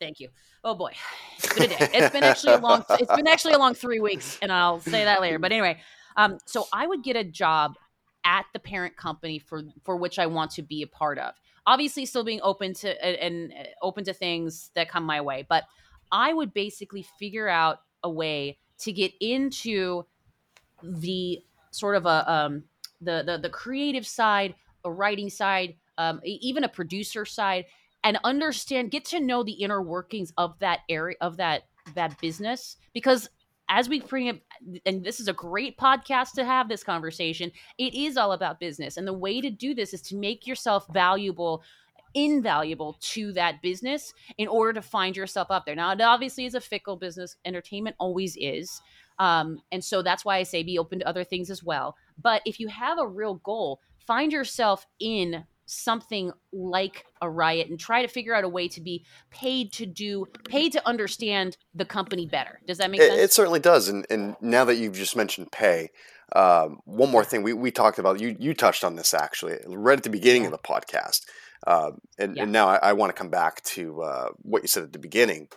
[0.01, 0.29] Thank you.
[0.63, 0.93] Oh boy,
[1.37, 1.89] it's been a day.
[1.93, 2.83] It's been actually a long.
[2.89, 5.37] It's been actually a long three weeks, and I'll say that later.
[5.37, 5.79] But anyway,
[6.17, 7.75] um, so I would get a job
[8.25, 11.35] at the parent company for for which I want to be a part of.
[11.67, 15.45] Obviously, still being open to and, and uh, open to things that come my way,
[15.47, 15.65] but
[16.11, 20.03] I would basically figure out a way to get into
[20.81, 22.63] the sort of a um,
[23.01, 27.65] the the, the creative side, a writing side, um, even a producer side,
[28.03, 31.63] and understand, get to know the inner workings of that area of that
[31.95, 33.27] that business because
[33.67, 34.41] as we bring it
[34.85, 38.97] and this is a great podcast to have this conversation it is all about business
[38.97, 41.63] and the way to do this is to make yourself valuable
[42.13, 46.53] invaluable to that business in order to find yourself up there now it obviously is
[46.53, 48.79] a fickle business entertainment always is
[49.21, 51.95] um, and so that's why I say be open to other things as well.
[52.19, 57.79] But if you have a real goal, find yourself in something like a riot and
[57.79, 61.85] try to figure out a way to be paid to do paid to understand the
[61.85, 64.93] company better does that make it, sense it certainly does and, and now that you've
[64.93, 65.89] just mentioned pay
[66.33, 69.97] um, one more thing we, we talked about you you touched on this actually right
[69.97, 71.21] at the beginning of the podcast
[71.67, 72.43] uh, and, yeah.
[72.43, 74.99] and, now i, I want to come back to uh, what you said at the
[74.99, 75.47] beginning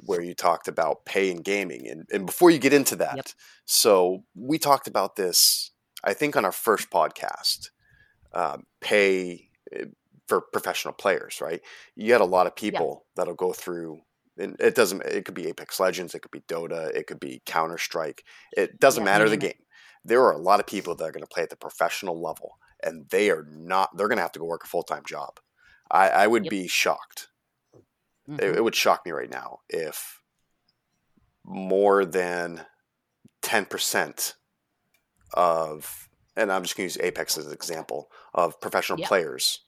[0.00, 1.88] where you talked about pay and gaming.
[1.88, 3.26] And, and before you get into that, yep.
[3.64, 5.70] so we talked about this,
[6.02, 7.70] I think, on our first podcast
[8.32, 9.48] um, pay
[10.26, 11.60] for professional players, right?
[11.96, 13.16] You had a lot of people yep.
[13.16, 14.00] that'll go through.
[14.38, 15.02] And it doesn't.
[15.02, 16.14] It could be Apex Legends.
[16.14, 16.94] It could be Dota.
[16.94, 18.24] It could be Counter Strike.
[18.56, 19.52] It doesn't matter the game.
[20.04, 22.58] There are a lot of people that are going to play at the professional level,
[22.82, 23.96] and they are not.
[23.96, 25.38] They're going to have to go work a full time job.
[25.88, 26.50] I, I would yep.
[26.50, 27.28] be shocked
[28.28, 28.40] Mm-hmm.
[28.40, 30.20] It, it would shock me right now if
[31.44, 32.62] more than
[33.42, 34.34] 10%
[35.34, 39.08] of, and I'm just going to use Apex as an example, of professional yep.
[39.08, 39.60] players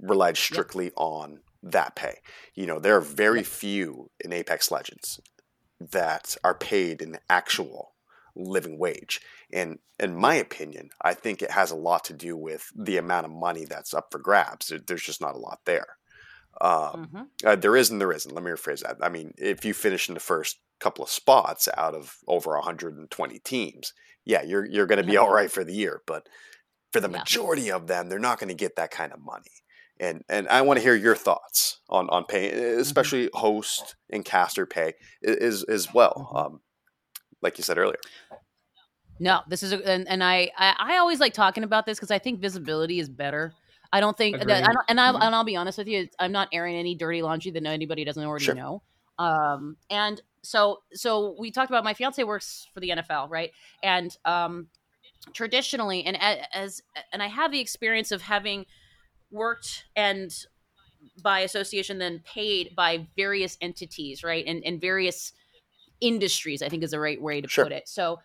[0.00, 0.94] relied strictly yep.
[0.96, 2.18] on that pay.
[2.54, 3.46] You know, there are very yep.
[3.46, 5.20] few in Apex Legends
[5.80, 7.94] that are paid an actual
[8.34, 9.20] living wage.
[9.52, 13.26] And in my opinion, I think it has a lot to do with the amount
[13.26, 14.72] of money that's up for grabs.
[14.86, 15.96] There's just not a lot there.
[16.60, 17.22] Um, mm-hmm.
[17.44, 18.34] uh, there is and there isn't.
[18.34, 18.96] Let me rephrase that.
[19.00, 23.38] I mean, if you finish in the first couple of spots out of over 120
[23.40, 23.92] teams,
[24.24, 26.02] yeah, you're you're going to be all right for the year.
[26.06, 26.28] But
[26.92, 27.18] for the yeah.
[27.18, 29.50] majority of them, they're not going to get that kind of money.
[30.00, 32.80] And and I want to hear your thoughts on on pay, mm-hmm.
[32.80, 36.28] especially host and caster pay is as well.
[36.32, 36.36] Mm-hmm.
[36.36, 36.60] Um,
[37.42, 37.98] like you said earlier.
[39.20, 42.12] No, this is a, and, and I, I I always like talking about this because
[42.12, 43.52] I think visibility is better
[43.92, 45.22] I don't think that, I don't, and, I, mm-hmm.
[45.22, 48.22] and I'll be honest with you, I'm not airing any dirty laundry that anybody doesn't
[48.22, 48.54] already sure.
[48.54, 48.82] know.
[49.18, 53.50] Um, and so so we talked about my fiance works for the NFL, right?
[53.82, 54.68] And um,
[55.32, 56.16] traditionally, and
[56.52, 56.82] as
[57.12, 58.66] and I have the experience of having
[59.30, 60.32] worked and
[61.22, 64.44] by association then paid by various entities, right?
[64.46, 65.32] And and various
[66.00, 67.64] industries, I think is the right way to sure.
[67.64, 67.88] put it.
[67.88, 68.18] So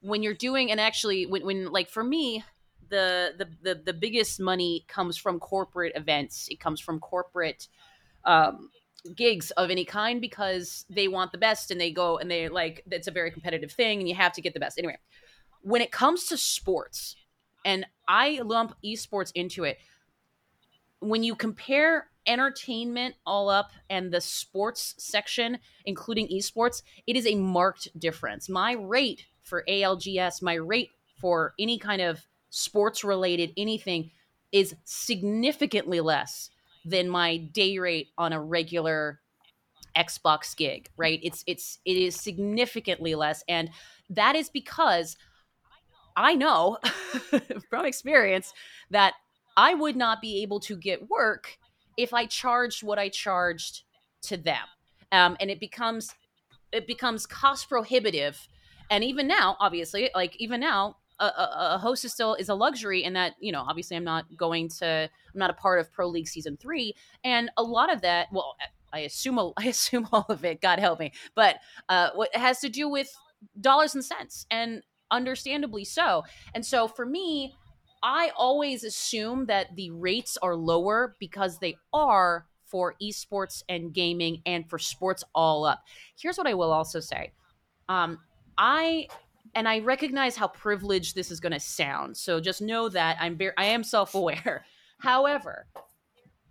[0.00, 2.44] when you're doing and actually when, when like for me
[2.88, 7.68] the, the the the biggest money comes from corporate events it comes from corporate
[8.24, 8.70] um
[9.14, 12.82] gigs of any kind because they want the best and they go and they like
[12.90, 14.96] it's a very competitive thing and you have to get the best anyway
[15.62, 17.16] when it comes to sports
[17.64, 19.78] and i lump esports into it
[21.00, 27.34] when you compare entertainment all up and the sports section including esports it is a
[27.34, 34.10] marked difference my rate for algs my rate for any kind of sports related anything
[34.52, 36.50] is significantly less
[36.84, 39.20] than my day rate on a regular
[39.96, 41.20] Xbox gig, right?
[41.22, 43.70] It's it's it is significantly less and
[44.10, 45.16] that is because
[46.16, 46.78] I know
[47.70, 48.52] from experience
[48.90, 49.14] that
[49.56, 51.58] I would not be able to get work
[51.96, 53.82] if I charged what I charged
[54.22, 54.66] to them.
[55.12, 56.14] Um, and it becomes
[56.72, 58.48] it becomes cost prohibitive.
[58.90, 63.04] And even now obviously like even now a, a, host is still is a luxury
[63.04, 66.08] in that you know obviously i'm not going to i'm not a part of pro
[66.08, 66.94] league season three.
[67.24, 68.56] And a lot of that well
[68.92, 71.12] i assume i assume all of it god help me.
[71.34, 71.56] But
[71.88, 73.14] uh what has to do with
[73.60, 76.24] dollars and cents and understandably so.
[76.54, 77.54] And so for me
[78.02, 84.40] i always assume that the rates are lower because they are for esports and gaming
[84.46, 85.82] and for sports all up
[86.16, 87.32] here's what i will also say
[87.88, 88.18] um
[88.58, 89.06] i
[89.54, 92.16] and I recognize how privileged this is going to sound.
[92.16, 94.64] So just know that I'm very, I am self-aware.
[94.98, 95.66] However,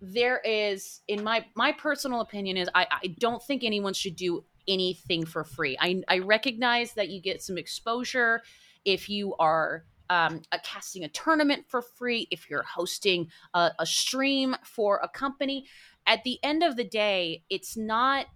[0.00, 4.44] there is in my my personal opinion is I, I don't think anyone should do
[4.66, 5.76] anything for free.
[5.78, 8.42] I I recognize that you get some exposure
[8.84, 13.86] if you are um, a casting a tournament for free, if you're hosting a, a
[13.86, 15.64] stream for a company.
[16.06, 18.26] At the end of the day, it's not.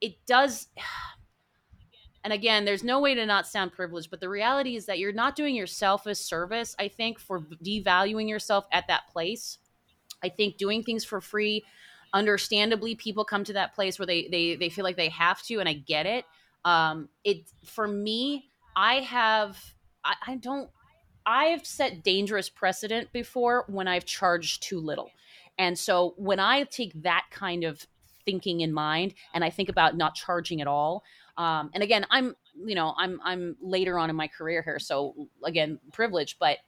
[0.00, 0.66] It does
[2.24, 5.12] and again, there's no way to not sound privileged, but the reality is that you're
[5.12, 9.58] not doing yourself a service, I think, for devaluing yourself at that place.
[10.22, 11.64] I think doing things for free,
[12.12, 15.60] understandably, people come to that place where they they they feel like they have to,
[15.60, 16.24] and I get it.
[16.64, 19.58] Um, it for me, I have
[20.04, 20.70] I, I don't
[21.26, 25.10] I've set dangerous precedent before when I've charged too little.
[25.58, 27.86] And so when I take that kind of
[28.24, 31.04] thinking in mind and I think about not charging at all,
[31.36, 35.28] um, and again, I'm you know I'm I'm later on in my career here, so
[35.44, 36.36] again, privilege.
[36.38, 36.58] But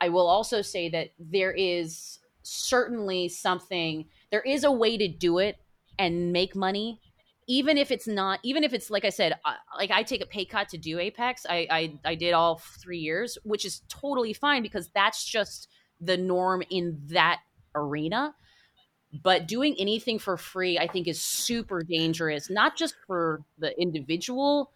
[0.00, 4.06] I will also say that there is certainly something.
[4.30, 5.58] There is a way to do it
[5.98, 7.00] and make money
[7.46, 9.34] even if it's not even if it's like i said
[9.76, 12.98] like i take a pay cut to do apex I, I i did all three
[12.98, 15.68] years which is totally fine because that's just
[16.00, 17.40] the norm in that
[17.74, 18.34] arena.
[19.22, 24.72] But doing anything for free i think is super dangerous not just for the individual.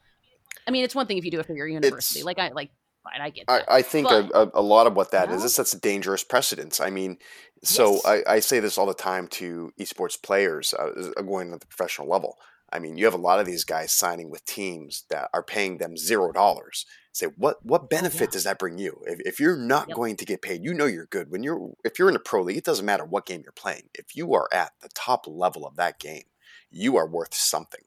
[0.66, 2.50] I mean it's one thing if you do it for your university it's, like i
[2.50, 2.70] like
[3.02, 3.64] fine i get that.
[3.68, 6.22] I, I think but, a, a, lot of what that is is that's a dangerous
[6.22, 6.80] precedence.
[6.80, 7.18] I mean
[7.64, 8.06] so yes.
[8.06, 12.08] I, I, say this all the time to esports players uh, going at the professional
[12.08, 12.36] level
[12.70, 15.78] I mean, you have a lot of these guys signing with teams that are paying
[15.78, 16.84] them zero dollars.
[17.12, 18.32] Say, what what oh, benefit yeah.
[18.32, 19.02] does that bring you?
[19.06, 19.96] If, if you're not yep.
[19.96, 21.30] going to get paid, you know you're good.
[21.30, 23.88] When you're if you're in a pro league, it doesn't matter what game you're playing.
[23.94, 26.24] If you are at the top level of that game,
[26.70, 27.84] you are worth something,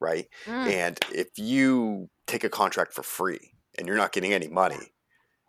[0.00, 0.28] right?
[0.46, 0.72] Mm.
[0.72, 4.92] And if you take a contract for free and you're not getting any money,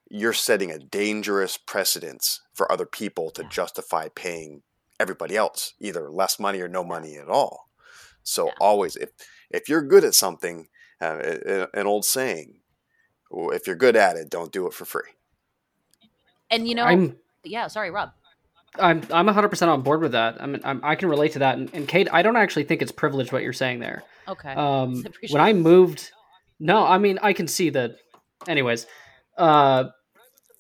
[0.10, 4.62] you're setting a dangerous precedence for other people to justify paying
[5.00, 7.65] everybody else either less money or no money at all.
[8.26, 8.54] So yeah.
[8.60, 9.12] always, if
[9.50, 10.68] if you're good at something,
[11.00, 12.56] uh, an old saying,
[13.32, 15.12] if you're good at it, don't do it for free.
[16.50, 18.12] And you know, I'm, yeah, sorry, Rob.
[18.78, 20.42] I'm I'm 100 percent on board with that.
[20.42, 21.58] I mean, I'm, i can relate to that.
[21.58, 24.04] And, and, Kate, I don't actually think it's privileged what you're saying there.
[24.28, 24.54] Okay.
[24.56, 26.12] Um, when I moved,
[26.60, 27.98] no, I mean I can see that.
[28.48, 28.86] Anyways,
[29.38, 29.86] uh,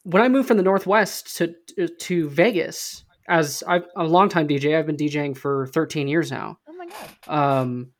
[0.04, 1.56] when I moved from the Northwest to
[1.88, 6.60] to Vegas, as I've a long time DJ, I've been DJing for 13 years now
[6.86, 6.92] my
[7.28, 7.60] god.
[7.62, 7.92] Um,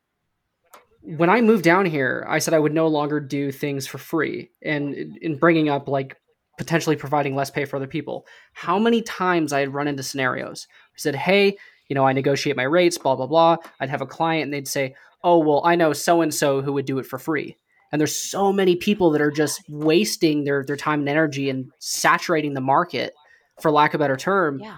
[1.02, 4.50] when I moved down here, I said I would no longer do things for free,
[4.62, 6.16] and in bringing up like
[6.58, 8.26] potentially providing less pay for other people.
[8.54, 10.66] How many times I had run into scenarios?
[10.70, 11.58] I said, "Hey,
[11.88, 14.66] you know, I negotiate my rates, blah blah blah." I'd have a client, and they'd
[14.68, 17.56] say, "Oh, well, I know so and so who would do it for free."
[17.92, 21.70] And there's so many people that are just wasting their their time and energy and
[21.78, 23.14] saturating the market,
[23.60, 24.58] for lack of a better term.
[24.58, 24.76] Yeah.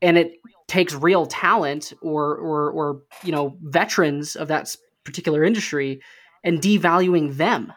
[0.00, 0.32] And it
[0.72, 6.00] takes real talent or or or you know veterans of that particular industry
[6.42, 7.72] and devaluing them.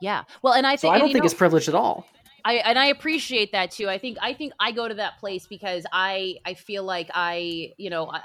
[0.00, 0.22] Yeah.
[0.40, 2.06] Well, and I think so I don't think know, it's privileged at all.
[2.44, 3.88] I and I appreciate that too.
[3.88, 7.72] I think I think I go to that place because I I feel like I
[7.78, 8.20] you know I,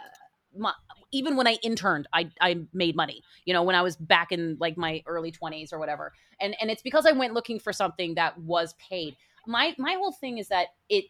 [0.55, 0.73] my,
[1.11, 3.23] even when I interned, I I made money.
[3.45, 6.69] You know, when I was back in like my early twenties or whatever, and and
[6.69, 9.15] it's because I went looking for something that was paid.
[9.47, 11.05] My my whole thing is that it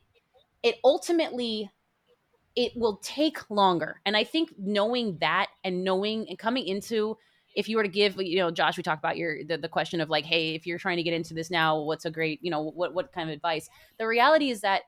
[0.64, 1.70] it ultimately
[2.60, 7.18] it will take longer, and I think knowing that and knowing and coming into
[7.56, 10.02] if you were to give you know josh we talked about your the, the question
[10.02, 12.52] of like hey if you're trying to get into this now what's a great you
[12.52, 13.70] know what what kind of advice?
[13.98, 14.82] The reality is that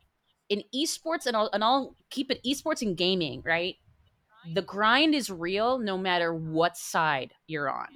[0.50, 3.78] in esports and I'll, and I'll keep it esports and gaming right?
[4.54, 7.88] The grind is real no matter what side you're on.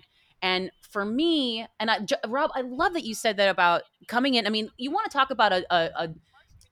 [0.42, 2.00] And for me and I,
[2.30, 4.48] rob i love that you said that about coming in.
[4.48, 6.10] I mean you want to talk about a, a, a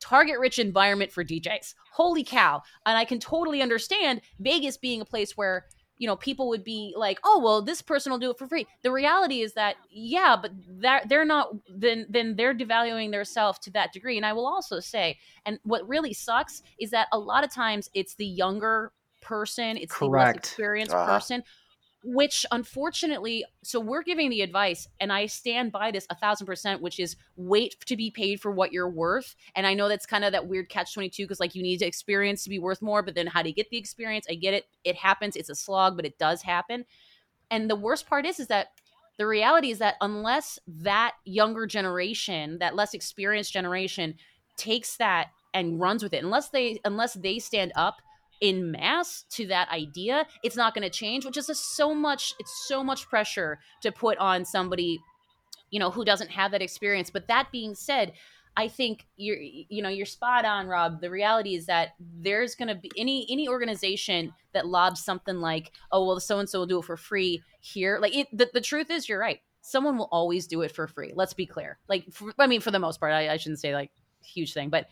[0.03, 5.05] target rich environment for djs holy cow and i can totally understand vegas being a
[5.05, 5.65] place where
[5.97, 8.67] you know people would be like oh well this person will do it for free
[8.81, 13.61] the reality is that yeah but that they're not then then they're devaluing their self
[13.61, 17.17] to that degree and i will also say and what really sucks is that a
[17.17, 18.91] lot of times it's the younger
[19.21, 20.09] person it's Correct.
[20.09, 21.13] the less experienced uh-huh.
[21.13, 21.43] person
[22.03, 26.81] which unfortunately so we're giving the advice and i stand by this a thousand percent
[26.81, 29.35] which is wait to be paid for what you're worth.
[29.55, 31.85] And i know that's kind of that weird catch 22 because like you need to
[31.85, 34.25] experience to be worth more but then how do you get the experience?
[34.29, 34.65] I get it.
[34.83, 35.35] It happens.
[35.35, 36.85] It's a slog but it does happen.
[37.49, 38.67] And the worst part is is that
[39.17, 44.15] the reality is that unless that younger generation that less experienced generation
[44.57, 48.01] takes that and runs with it unless they unless they stand up
[48.43, 52.67] in mass to that idea, it's not going to change, which is so much, it's
[52.67, 54.99] so much pressure to put on somebody,
[55.71, 57.09] you know, who doesn't have that experience.
[57.09, 58.11] But that being said,
[58.57, 60.99] I think you're, you know, you're spot on, Rob.
[60.99, 65.71] The reality is that there's going to be any any organization that lobs something like,
[65.93, 67.97] oh well, so and so will do it for free here.
[68.01, 69.39] Like it, the, the truth is, you're right.
[69.61, 71.13] Someone will always do it for free.
[71.15, 71.79] Let's be clear.
[71.87, 73.91] Like, for, I mean, for the most part, I, I shouldn't say like
[74.21, 74.87] huge thing, but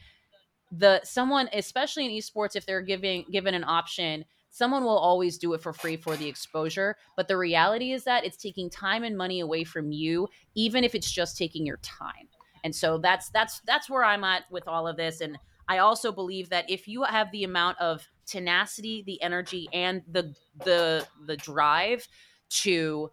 [0.72, 5.54] the someone especially in esports if they're giving given an option someone will always do
[5.54, 6.98] it for free for the exposure.
[7.16, 10.94] But the reality is that it's taking time and money away from you even if
[10.94, 12.28] it's just taking your time.
[12.64, 15.22] And so that's that's that's where i'm at with all of this.
[15.22, 20.04] And i also believe that if you have the amount of tenacity the energy and
[20.10, 22.08] the the the drive
[22.50, 23.12] to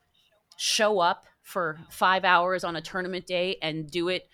[0.56, 4.28] show up for 5 hours on a tournament day and do it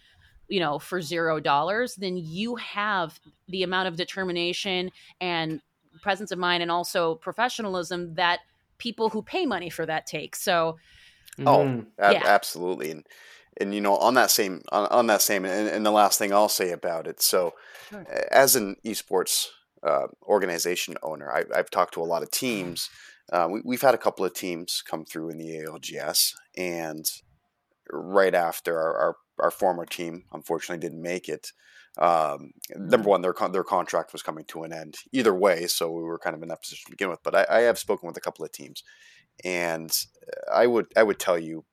[0.55, 4.89] you know for zero dollars then you have the amount of determination
[5.21, 5.61] and
[6.01, 8.39] presence of mind and also professionalism that
[8.79, 10.77] people who pay money for that take so
[11.41, 11.87] oh mm.
[11.99, 13.05] ab- absolutely and
[13.61, 16.33] and you know on that same on, on that same and, and, the last thing
[16.33, 17.53] i'll say about it so
[17.91, 18.07] sure.
[18.31, 19.49] as an esports
[19.83, 22.89] uh, organization owner I, have talked to a lot of teams
[23.33, 27.11] uh, we, have had a couple of teams come through in the algs and
[27.91, 31.53] right after our, our our former team unfortunately didn't make it.
[31.97, 33.09] Um, number mm-hmm.
[33.09, 36.19] one, their con- their contract was coming to an end either way, so we were
[36.19, 37.23] kind of in that position to begin with.
[37.23, 38.83] But I, I have spoken with a couple of teams,
[39.45, 39.97] and
[40.53, 41.65] I would I would tell you,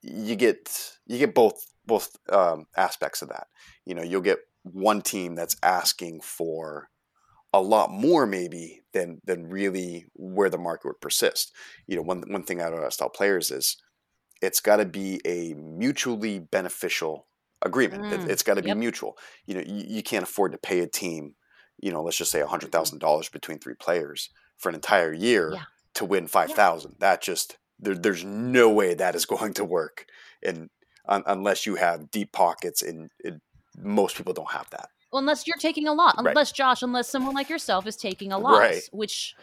[0.00, 3.48] you get you get both both um, aspects of that.
[3.84, 6.88] You know, you'll get one team that's asking for
[7.52, 11.52] a lot more maybe than than really where the market would persist.
[11.86, 13.76] You know, one one thing I don't tell players is
[14.42, 17.26] it's got to be a mutually beneficial
[17.62, 18.02] agreement.
[18.02, 18.12] Mm.
[18.12, 18.76] It, has got to be yep.
[18.76, 19.16] mutual.
[19.46, 21.36] You know, you, you, can't afford to pay a team,
[21.80, 25.12] you know, let's just say a hundred thousand dollars between three players for an entire
[25.12, 25.62] year yeah.
[25.94, 26.92] to win five thousand.
[26.92, 27.10] Yeah.
[27.10, 30.06] That just there, there's no way that is going to work,
[30.44, 30.68] and
[31.06, 33.40] un, unless you have deep pockets, and, and
[33.78, 34.88] most people don't have that.
[35.12, 36.54] Well, unless you're taking a lot, unless right.
[36.54, 38.82] Josh, unless someone like yourself is taking a loss, right.
[38.92, 39.34] which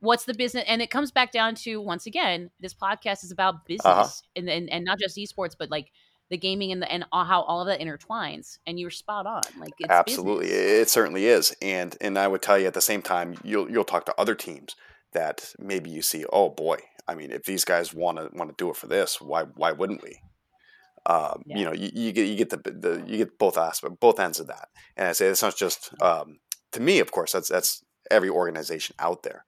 [0.00, 3.66] what's the business and it comes back down to once again this podcast is about
[3.66, 4.08] business uh-huh.
[4.36, 5.90] and, and and not just esports but like
[6.30, 9.72] the gaming and the and how all of that intertwines and you're spot on like
[9.88, 10.88] absolutely business.
[10.88, 13.84] it certainly is and and i would tell you at the same time you'll you'll
[13.84, 14.74] talk to other teams
[15.12, 18.62] that maybe you see oh boy i mean if these guys want to want to
[18.62, 20.18] do it for this why why wouldn't we
[21.06, 21.56] um, yeah.
[21.58, 24.38] you know you, you, get you get the, the you get both aspects both ends
[24.38, 26.38] of that and i say it's not just um,
[26.72, 29.44] to me of course that's that's every organization out there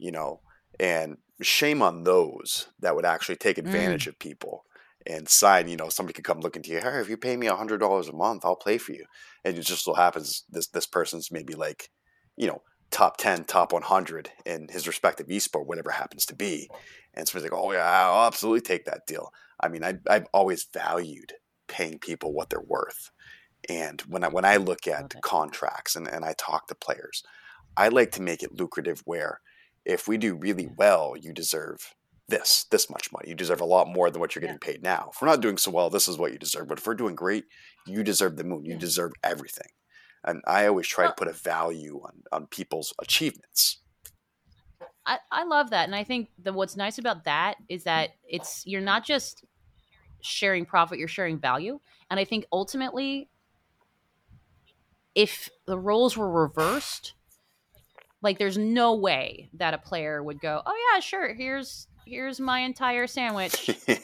[0.00, 0.40] you know,
[0.78, 4.08] and shame on those that would actually take advantage mm.
[4.08, 4.64] of people
[5.06, 7.46] and sign, you know, somebody could come look into you, hey, if you pay me
[7.46, 9.06] a hundred dollars a month, I'll play for you.
[9.44, 11.90] And it just so happens this this person's maybe like,
[12.36, 16.68] you know, top ten, top one hundred in his respective esport, whatever happens to be.
[17.14, 19.32] And somebody's like, oh yeah, I'll absolutely take that deal.
[19.58, 21.34] I mean, I, I've always valued
[21.68, 23.10] paying people what they're worth.
[23.68, 25.20] And when I when I look at okay.
[25.22, 27.22] contracts and, and I talk to players,
[27.76, 29.40] I like to make it lucrative where
[29.84, 31.94] if we do really well, you deserve
[32.28, 33.28] this this much money.
[33.28, 34.48] You deserve a lot more than what you're Yeah.
[34.52, 35.10] getting paid now.
[35.12, 36.68] If we're not doing so well, this is what you deserve.
[36.68, 37.46] But if we're doing great,
[37.86, 38.64] you deserve the moon.
[38.64, 38.78] You Yeah.
[38.78, 39.68] deserve everything.
[40.22, 43.80] And I always try Well- to put a value on on people's achievements.
[45.06, 47.88] I, I love that and i think that what's nice about that is hmm.
[47.88, 49.44] that it's you're not just
[50.20, 53.28] sharing profit you're sharing value and i think ultimately
[55.14, 57.14] if the roles were reversed
[58.22, 62.60] like there's no way that a player would go oh yeah sure here's here's my
[62.60, 63.70] entire sandwich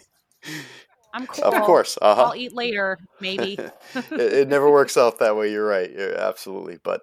[1.15, 2.25] i'm cool of course, uh huh.
[2.25, 3.59] i'll eat later maybe
[3.95, 5.51] it, it never works out that way.
[5.51, 5.91] You're right.
[5.91, 6.79] You're absolutely.
[6.83, 7.03] But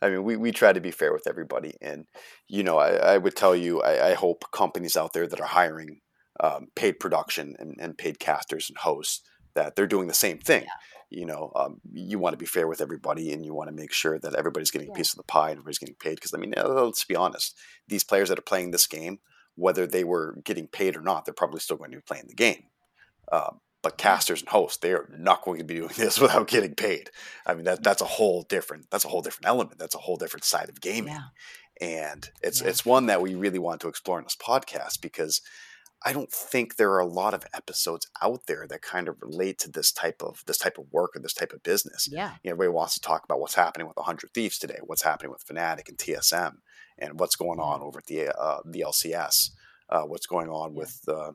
[0.00, 1.74] I mean, we, we try to be fair with everybody.
[1.80, 2.06] And,
[2.46, 5.46] you know, I, I would tell you, I, I hope companies out there that are
[5.46, 6.00] hiring
[6.40, 9.22] um, paid production and, and paid casters and hosts
[9.54, 10.66] that they're doing the same thing.
[11.10, 13.92] You know, um, you want to be fair with everybody and you want to make
[13.92, 16.16] sure that everybody's getting a piece of the pie and everybody's getting paid.
[16.16, 17.56] Because, I mean, uh, let's be honest,
[17.86, 19.20] these players that are playing this game,
[19.54, 22.34] whether they were getting paid or not, they're probably still going to be playing the
[22.34, 22.64] game.
[23.32, 26.74] Um, but casters and hosts, they are not going to be doing this without getting
[26.74, 27.10] paid.
[27.46, 29.78] I mean, that that's a whole different that's a whole different element.
[29.78, 31.28] That's a whole different side of gaming, yeah
[31.80, 32.68] and it's Yeah.
[32.68, 35.40] it's one that we really want to explore in this podcast because
[36.04, 39.58] I don't think there are a lot of episodes out there that kind of relate
[39.60, 42.08] to this type of this type of work or this type of business.
[42.10, 45.02] yeah You know, everybody wants to talk about what's happening with 100 Thieves today, what's
[45.02, 46.58] happening with Fnatic and TSM,
[46.98, 49.50] and what's going on over at the uh, the LCS,
[49.90, 50.78] uh, what's going on Yeah.
[50.78, 51.32] with uh,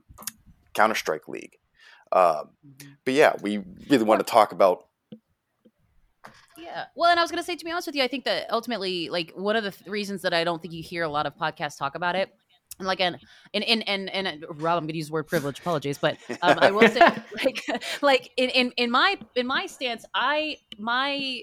[0.73, 1.57] Counter Strike League.
[2.11, 2.97] Um, Mhm.
[3.05, 3.57] but yeah, we
[3.89, 4.87] really want to talk about.
[6.57, 6.85] Yeah.
[6.95, 8.49] Well, and I was going to say, to be honest with you, I think that
[8.51, 11.25] ultimately, like, one of the th- reasons that I don't think you hear a lot
[11.25, 12.29] of podcasts talk about it,
[12.79, 13.17] like, and
[13.53, 15.59] and and and, and Rob, I'm going to use the word privilege.
[15.59, 16.99] Apologies, but um, I will say,
[17.43, 21.41] like, like in, in in my in my stance, I my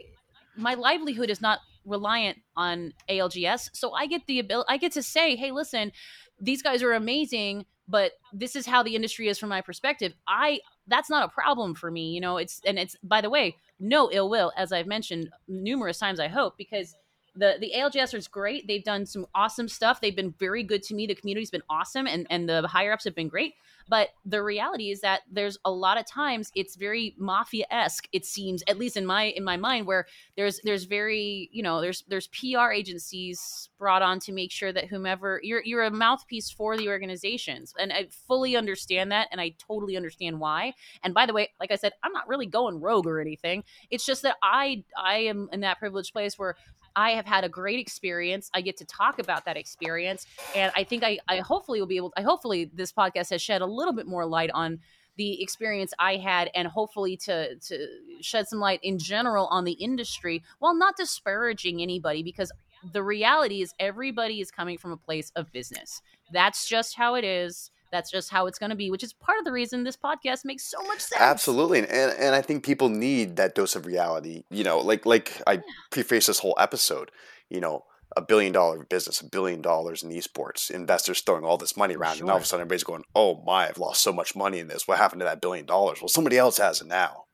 [0.56, 5.02] my livelihood is not reliant on ALGS, so I get the ability, I get to
[5.02, 5.92] say, hey, listen,
[6.40, 10.14] these guys are amazing, but this is how the industry is from my perspective.
[10.26, 12.36] I that's not a problem for me, you know.
[12.36, 16.20] It's and it's by the way, no ill will, as I've mentioned numerous times.
[16.20, 16.94] I hope because
[17.40, 18.68] the the ALGS is great.
[18.68, 20.00] They've done some awesome stuff.
[20.00, 21.06] They've been very good to me.
[21.06, 23.54] The community's been awesome, and and the higher ups have been great.
[23.88, 28.06] But the reality is that there's a lot of times it's very mafia esque.
[28.12, 31.80] It seems, at least in my in my mind, where there's there's very you know
[31.80, 36.50] there's there's PR agencies brought on to make sure that whomever you're you're a mouthpiece
[36.50, 40.74] for the organizations, and I fully understand that, and I totally understand why.
[41.02, 43.64] And by the way, like I said, I'm not really going rogue or anything.
[43.90, 46.54] It's just that I I am in that privileged place where
[46.96, 48.50] I have had a great experience.
[48.54, 51.96] I get to talk about that experience, and I think I, I hopefully will be
[51.96, 52.12] able.
[52.16, 54.80] I hopefully this podcast has shed a little bit more light on
[55.16, 57.86] the experience I had, and hopefully to to
[58.20, 62.52] shed some light in general on the industry, while not disparaging anybody, because
[62.92, 66.00] the reality is everybody is coming from a place of business.
[66.32, 67.70] That's just how it is.
[67.90, 70.44] That's just how it's going to be, which is part of the reason this podcast
[70.44, 71.20] makes so much sense.
[71.20, 74.44] Absolutely, and and I think people need that dose of reality.
[74.50, 75.60] You know, like like I
[75.90, 77.10] preface this whole episode.
[77.48, 77.84] You know,
[78.16, 82.20] a billion dollar business, a billion dollars in esports, investors throwing all this money around,
[82.20, 84.68] and all of a sudden everybody's going, "Oh my, I've lost so much money in
[84.68, 84.86] this.
[84.86, 87.24] What happened to that billion dollars?" Well, somebody else has it now.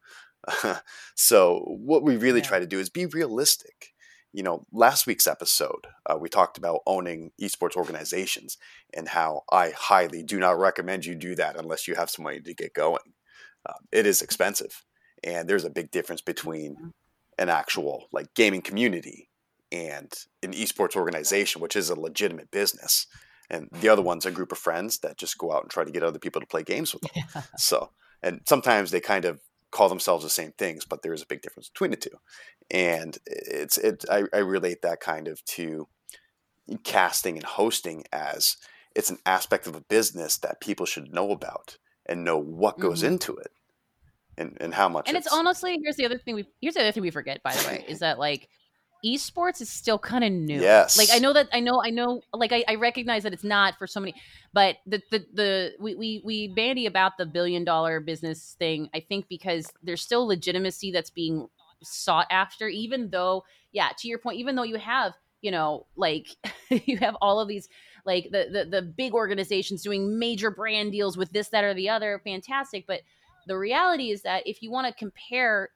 [1.15, 2.47] so what we really Yeah.
[2.47, 3.93] try to do is be realistic.
[4.37, 8.59] You know, last week's episode, uh, we talked about owning esports organizations
[8.93, 12.43] and how I highly do not recommend you do that unless you have some money
[12.43, 13.15] to get going.
[13.67, 14.85] Um, it is expensive,
[15.25, 16.93] and there's a big difference between
[17.39, 19.31] an actual like gaming community
[19.73, 23.07] and an esports organization, which is a legitimate business.
[23.49, 25.91] And the other one's a group of friends that just go out and try to
[25.91, 27.43] get other people to play games with them.
[27.57, 27.89] So,
[28.23, 29.41] and sometimes they kind of
[29.77, 32.17] call themselves the same things, but there is a big difference between the two.
[32.71, 35.89] And it's it I, I relate that kind of to
[36.83, 38.57] casting and hosting as
[38.95, 41.77] it's an aspect of a business that people should know about
[42.07, 43.09] and know what goes Mhm.
[43.09, 43.53] into it
[44.39, 46.93] and, and how much and it's honestly here's the other thing we here's the other
[46.93, 48.49] thing we forget by the way is that like
[49.07, 50.99] esports is still kind of new Yes.
[50.99, 53.79] like i know that i know i know like I, I recognize that it's not
[53.79, 54.15] for so many
[54.53, 59.01] but the the, the we, we we bandy about the billion dollar business thing i
[59.01, 61.49] think because there's still legitimacy that's being
[61.83, 65.13] sought after even though yeah to your point even though you have
[65.43, 66.29] you know like
[66.71, 67.69] you have all of these
[68.05, 71.89] like the, the the big organizations doing major brand deals with this that or the
[71.89, 73.01] other fantastic but
[73.47, 75.71] the reality is that if you want to compare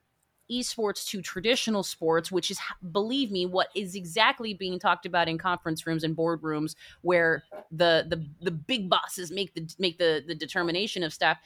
[0.50, 2.58] esports to traditional sports which is
[2.92, 8.04] believe me what is exactly being talked about in conference rooms and boardrooms where the
[8.08, 11.38] the the big bosses make the make the the determination of stuff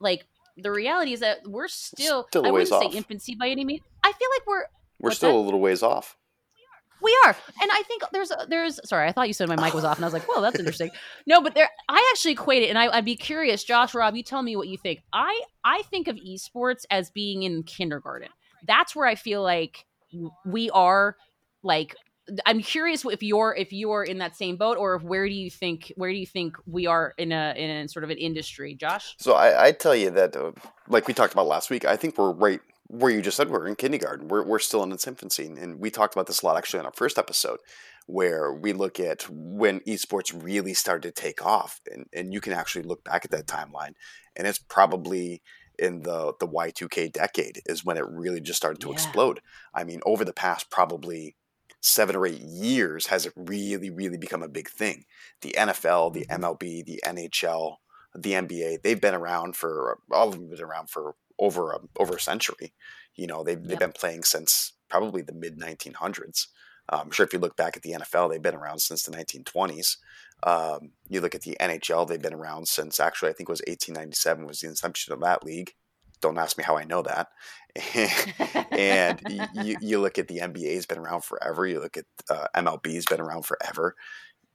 [0.00, 0.26] like
[0.56, 2.82] the reality is that we're still, Still a I wouldn't off.
[2.92, 3.80] say infancy by any means.
[4.04, 4.64] I feel like we're
[5.00, 5.38] we're still that?
[5.38, 6.16] a little ways off.
[7.02, 8.78] We are, and I think there's there's.
[8.84, 10.58] Sorry, I thought you said my mic was off, and I was like, "Well, that's
[10.58, 10.90] interesting."
[11.26, 14.22] No, but there, I actually equate it, and I, would be curious, Josh, Rob, you
[14.22, 15.00] tell me what you think.
[15.12, 18.28] I I think of esports as being in kindergarten.
[18.66, 19.84] That's where I feel like
[20.44, 21.16] we are.
[21.62, 21.96] Like,
[22.46, 25.92] I'm curious if you're if you're in that same boat, or where do you think
[25.96, 29.16] where do you think we are in a in a sort of an industry, Josh?
[29.18, 30.52] So I, I tell you that, uh,
[30.88, 32.60] like we talked about last week, I think we're right
[32.92, 34.28] where you just said we're in kindergarten.
[34.28, 35.46] We're, we're still in its infancy.
[35.46, 37.58] And we talked about this a lot actually in our first episode,
[38.06, 41.80] where we look at when esports really started to take off.
[41.90, 43.94] And, and you can actually look back at that timeline.
[44.36, 45.40] And it's probably
[45.78, 48.94] in the, the Y2K decade is when it really just started to yeah.
[48.94, 49.40] explode.
[49.74, 51.36] I mean, over the past probably
[51.80, 55.04] seven or eight years has it really, really become a big thing.
[55.40, 56.84] The NFL, the MLB, mm-hmm.
[56.84, 57.76] the NHL,
[58.14, 61.78] the NBA, they've been around for all of them have been around for over a,
[61.98, 62.72] over a century.
[63.14, 66.46] You know, they've, they've been playing since probably the mid 1900s.
[66.88, 69.12] Um, I'm sure if you look back at the NFL, they've been around since the
[69.12, 69.96] 1920s.
[70.42, 73.62] Um, you look at the NHL, they've been around since actually I think it was
[73.66, 75.74] 1897 was the inception of that league.
[76.20, 77.28] Don't ask me how I know that.
[78.70, 79.20] and
[79.64, 81.66] you, you look at the NBA's been around forever.
[81.66, 83.94] You look at uh, MLB's been around forever.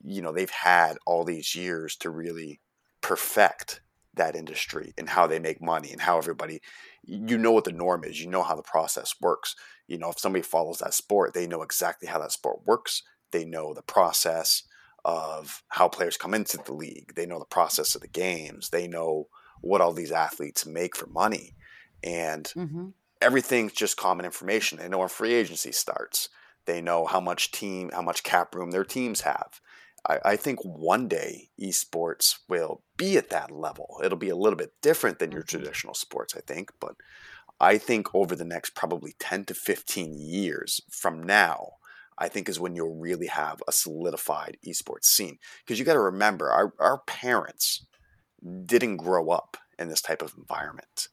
[0.03, 2.61] You know they've had all these years to really
[3.01, 3.81] perfect
[4.18, 6.59] that industry and how they make money and how everybody
[7.03, 9.55] you know what the norm is you know how the process works
[9.88, 13.45] you know if somebody follows that sport they know exactly how that sport works they
[13.45, 14.64] know the process
[15.07, 17.15] of how players come into the league.
[17.15, 18.69] They know the process of the games.
[18.69, 19.29] They know
[19.61, 21.55] what all these athletes make for money.
[22.03, 22.88] And mm-hmm.
[23.21, 24.77] everything's just common information.
[24.77, 26.27] They know when free agency starts.
[26.65, 29.61] They know how much team how much cap room their teams have.
[30.05, 34.01] I, I think one day esports will be at that level.
[34.03, 35.57] It'll be a little bit different than your mm-hmm.
[35.57, 36.97] traditional sports, I think, but
[37.61, 41.77] I think over the next probably 10 to 15 years from now,
[42.18, 45.38] I think is when you'll really have a solidified esports scene.
[45.64, 47.85] Because you got to remember, our, our parents
[48.65, 51.10] didn't grow up in this type of environment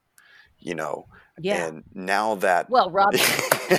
[0.64, 1.06] you know.
[1.38, 1.66] Yeah.
[1.66, 3.12] And now that well, Rob.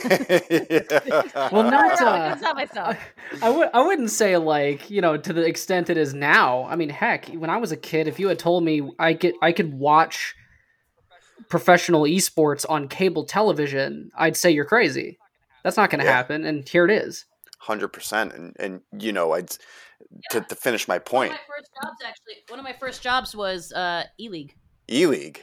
[1.52, 2.02] well, not.
[2.02, 2.97] Uh, I,
[3.41, 3.69] I would.
[3.73, 6.65] I wouldn't say like you know to the extent it is now.
[6.65, 9.35] I mean, heck, when I was a kid, if you had told me I could
[9.41, 10.35] I could watch
[11.49, 15.18] professional esports on cable television, I'd say you're crazy.
[15.65, 16.11] That's not going to yeah.
[16.11, 17.25] happen, and here it is.
[17.57, 19.49] Hundred percent, and and you know, I'd
[20.29, 21.31] to, to finish my point.
[21.31, 24.55] One of my first jobs, actually, one of my first jobs was uh, E League.
[24.91, 25.41] E League.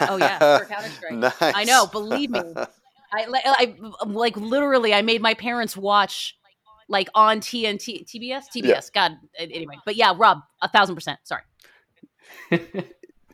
[0.00, 1.12] Oh yeah, for Counter Strike.
[1.12, 1.34] nice.
[1.40, 1.86] I know.
[1.86, 2.40] Believe me,
[3.12, 4.92] I, I like literally.
[4.92, 6.36] I made my parents watch
[6.88, 8.64] like on TNT, TBS, TBS.
[8.64, 8.80] Yeah.
[8.92, 9.76] God, anyway.
[9.86, 11.20] But yeah, Rob, a thousand percent.
[11.22, 11.42] Sorry.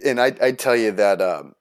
[0.04, 1.54] and I, I tell you that um,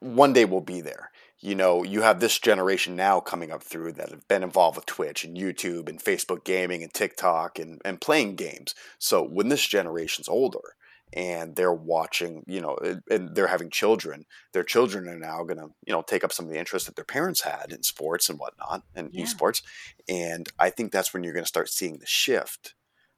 [0.00, 1.10] one day we'll be there.
[1.46, 4.86] You know, you have this generation now coming up through that have been involved with
[4.86, 8.74] Twitch and YouTube and Facebook gaming and TikTok and, and playing games.
[8.98, 10.74] So when this generation's older,
[11.12, 12.76] and they're watching, you know,
[13.08, 14.24] and they're having children.
[14.52, 16.96] Their children are now going to, you know, take up some of the interest that
[16.96, 19.24] their parents had in sports and whatnot and yeah.
[19.24, 19.62] esports.
[20.08, 22.74] And I think that's when you're going to start seeing the shift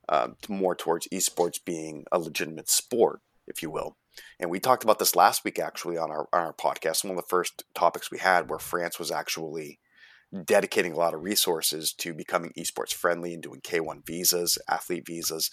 [0.07, 3.97] uh, more towards esports being a legitimate sport, if you will.
[4.39, 7.05] And we talked about this last week actually on our on our podcast.
[7.05, 9.79] One of the first topics we had where France was actually
[10.45, 15.51] dedicating a lot of resources to becoming esports friendly and doing K1 visas, athlete visas,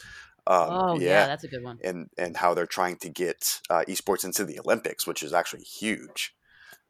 [0.47, 1.09] um, oh yeah.
[1.09, 1.27] yeah.
[1.27, 1.79] that's a good one.
[1.83, 5.63] And and how they're trying to get uh, esports into the Olympics, which is actually
[5.63, 6.35] huge.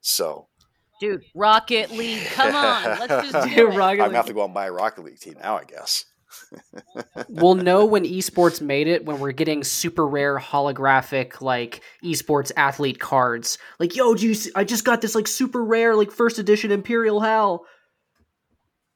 [0.01, 0.49] So,
[0.99, 3.75] dude, Rocket League, come on, let's just do it.
[3.75, 6.05] I'm gonna have to go out and buy a Rocket League team now, I guess.
[7.29, 12.99] We'll know when esports made it when we're getting super rare holographic like esports athlete
[12.99, 13.57] cards.
[13.79, 16.71] Like, yo, do you see, I just got this like super rare like first edition
[16.71, 17.59] ImperialHal.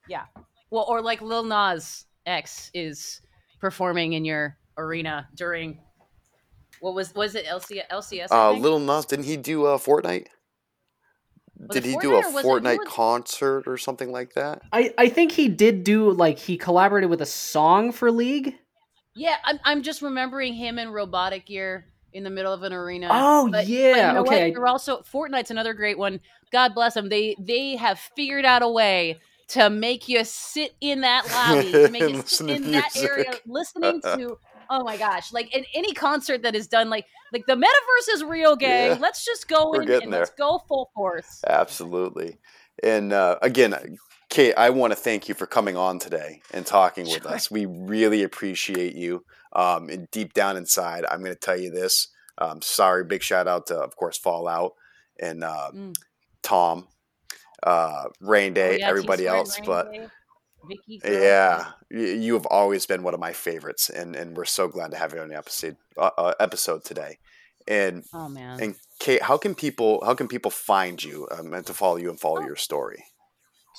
[0.07, 0.23] Yeah.
[0.69, 3.21] Well, or like Lil Nas X is
[3.59, 5.79] performing in your arena during
[6.79, 8.31] what was was it LC, LCS?
[8.31, 10.27] Uh, Little Nas didn't he do a uh, Fortnite?
[11.59, 14.61] Was did he Fortnite do a Fortnite concert or something like that?
[14.71, 18.55] I, I think he did do like he collaborated with a song for League.
[19.15, 23.09] Yeah, I'm I'm just remembering him in robotic gear in the middle of an arena.
[23.11, 24.51] Oh but, yeah, but you know okay.
[24.51, 26.21] They're also Fortnite's another great one.
[26.51, 27.09] God bless them.
[27.09, 29.19] They they have figured out a way
[29.49, 34.01] to make you sit in that lobby, to make you sit in that area, listening
[34.01, 34.37] to.
[34.69, 35.33] Oh my gosh!
[35.33, 38.91] Like in any concert that is done, like like the metaverse is real, gang.
[38.91, 40.21] Yeah, Let's just go in and there.
[40.21, 41.41] let's go full force.
[41.47, 42.37] Absolutely.
[42.83, 43.97] And uh, again,
[44.29, 47.31] Kate, I want to thank you for coming on today and talking with sure.
[47.31, 47.51] us.
[47.51, 49.25] We really appreciate you.
[49.53, 52.07] Um, and deep down inside, I'm going to tell you this.
[52.37, 54.73] Um, sorry, big shout out to, of course, Fallout
[55.19, 55.95] and uh, mm.
[56.41, 56.87] Tom
[57.63, 59.59] uh, Raynday, oh, yeah, everybody else.
[59.65, 60.07] But Day.
[60.67, 61.01] Vicky.
[61.03, 64.97] Yeah, you have always been one of my favorites, and, and we're so glad to
[64.97, 67.17] have you on the episode uh, uh, episode today.
[67.67, 71.65] And oh man, and Kate, how can people how can people find you um, and
[71.65, 72.45] to follow you and follow oh.
[72.45, 73.03] your story?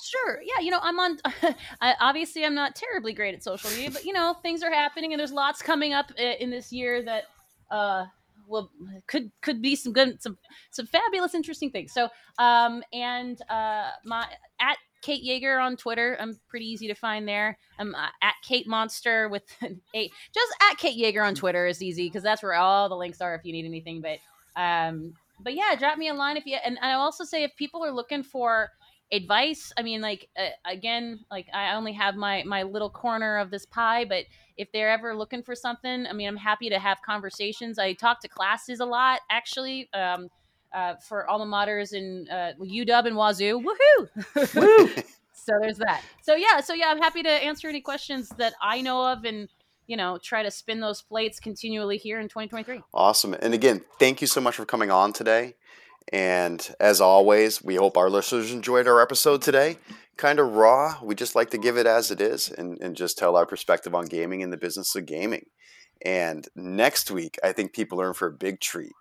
[0.03, 0.39] Sure.
[0.41, 0.63] Yeah.
[0.63, 1.17] You know, I'm on.
[1.81, 5.13] I, obviously, I'm not terribly great at social media, but you know, things are happening,
[5.13, 7.25] and there's lots coming up in this year that
[7.69, 8.05] uh,
[8.47, 8.71] will
[9.07, 10.37] could could be some good, some
[10.71, 11.93] some fabulous, interesting things.
[11.93, 12.09] So,
[12.39, 14.27] um, and uh, my
[14.59, 16.17] at Kate Yeager on Twitter.
[16.19, 17.57] I'm pretty easy to find there.
[17.79, 19.43] I'm uh, at Kate Monster with
[19.95, 23.21] a just at Kate Yeager on Twitter is easy because that's where all the links
[23.21, 24.01] are if you need anything.
[24.01, 24.19] But
[24.61, 26.57] um, but yeah, drop me a line if you.
[26.63, 28.69] And I also say if people are looking for
[29.11, 33.51] advice, I mean, like uh, again, like I only have my my little corner of
[33.51, 34.25] this pie, but
[34.57, 37.79] if they're ever looking for something, I mean, I'm happy to have conversations.
[37.79, 39.89] I talk to classes a lot, actually.
[39.93, 40.29] Um,
[40.73, 43.63] uh, for alma maters in uh, UW and Wazzu.
[43.63, 44.55] Woohoo!
[44.55, 45.03] Woo!
[45.33, 46.03] so there's that.
[46.21, 49.49] So yeah, so yeah, I'm happy to answer any questions that I know of and
[49.87, 52.81] you know try to spin those plates continually here in 2023.
[52.93, 53.33] Awesome.
[53.33, 55.55] And again, thank you so much for coming on today.
[56.11, 59.77] And as always, we hope our listeners enjoyed our episode today.
[60.17, 60.97] Kind of raw.
[61.01, 63.93] We just like to give it as it is and, and just tell our perspective
[63.93, 65.45] on gaming and the business of gaming.
[66.03, 68.93] And next week, I think people are in for a big treat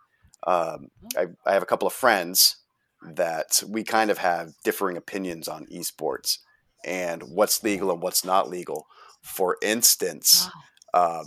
[0.47, 2.57] um, I, I have a couple of friends
[3.15, 6.39] that we kind of have differing opinions on esports
[6.85, 8.87] and what's legal and what's not legal.
[9.23, 10.49] For instance,
[10.95, 11.27] um,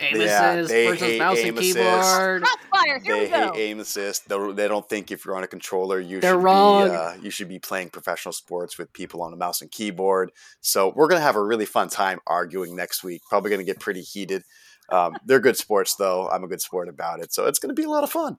[0.00, 2.44] aim yeah, assist they versus hate mouse aim and keyboard.
[2.84, 3.52] Here they hate go.
[3.54, 4.28] aim assist.
[4.28, 6.88] They, they don't think if you're on a controller, you They're should wrong.
[6.88, 10.32] be uh, you should be playing professional sports with people on a mouse and keyboard.
[10.60, 13.22] So we're gonna have a really fun time arguing next week.
[13.28, 14.42] Probably gonna get pretty heated.
[14.90, 16.28] Um, they're good sports, though.
[16.28, 18.38] I'm a good sport about it, so it's gonna be a lot of fun.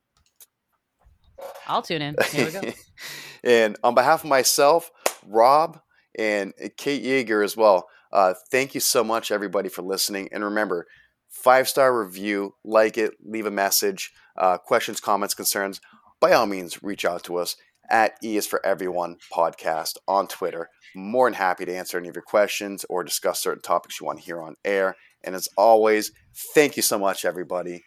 [1.68, 2.15] I'll tune in.
[2.31, 2.61] Here we go.
[3.43, 4.91] and on behalf of myself,
[5.26, 5.80] Rob,
[6.18, 10.30] and Kate Yeager as well, uh, thank you so much, everybody, for listening.
[10.31, 10.85] And remember,
[11.30, 15.80] five star review, like it, leave a message, uh, questions, comments, concerns.
[16.19, 17.55] By all means, reach out to us
[17.89, 20.69] at E is for Everyone podcast on Twitter.
[20.95, 24.19] More than happy to answer any of your questions or discuss certain topics you want
[24.19, 24.95] to hear on air.
[25.23, 26.11] And as always,
[26.53, 27.84] thank you so much, everybody.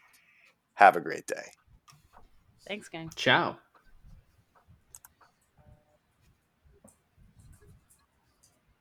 [0.74, 1.44] Have a great day.
[2.66, 3.10] Thanks, gang.
[3.16, 3.58] Ciao.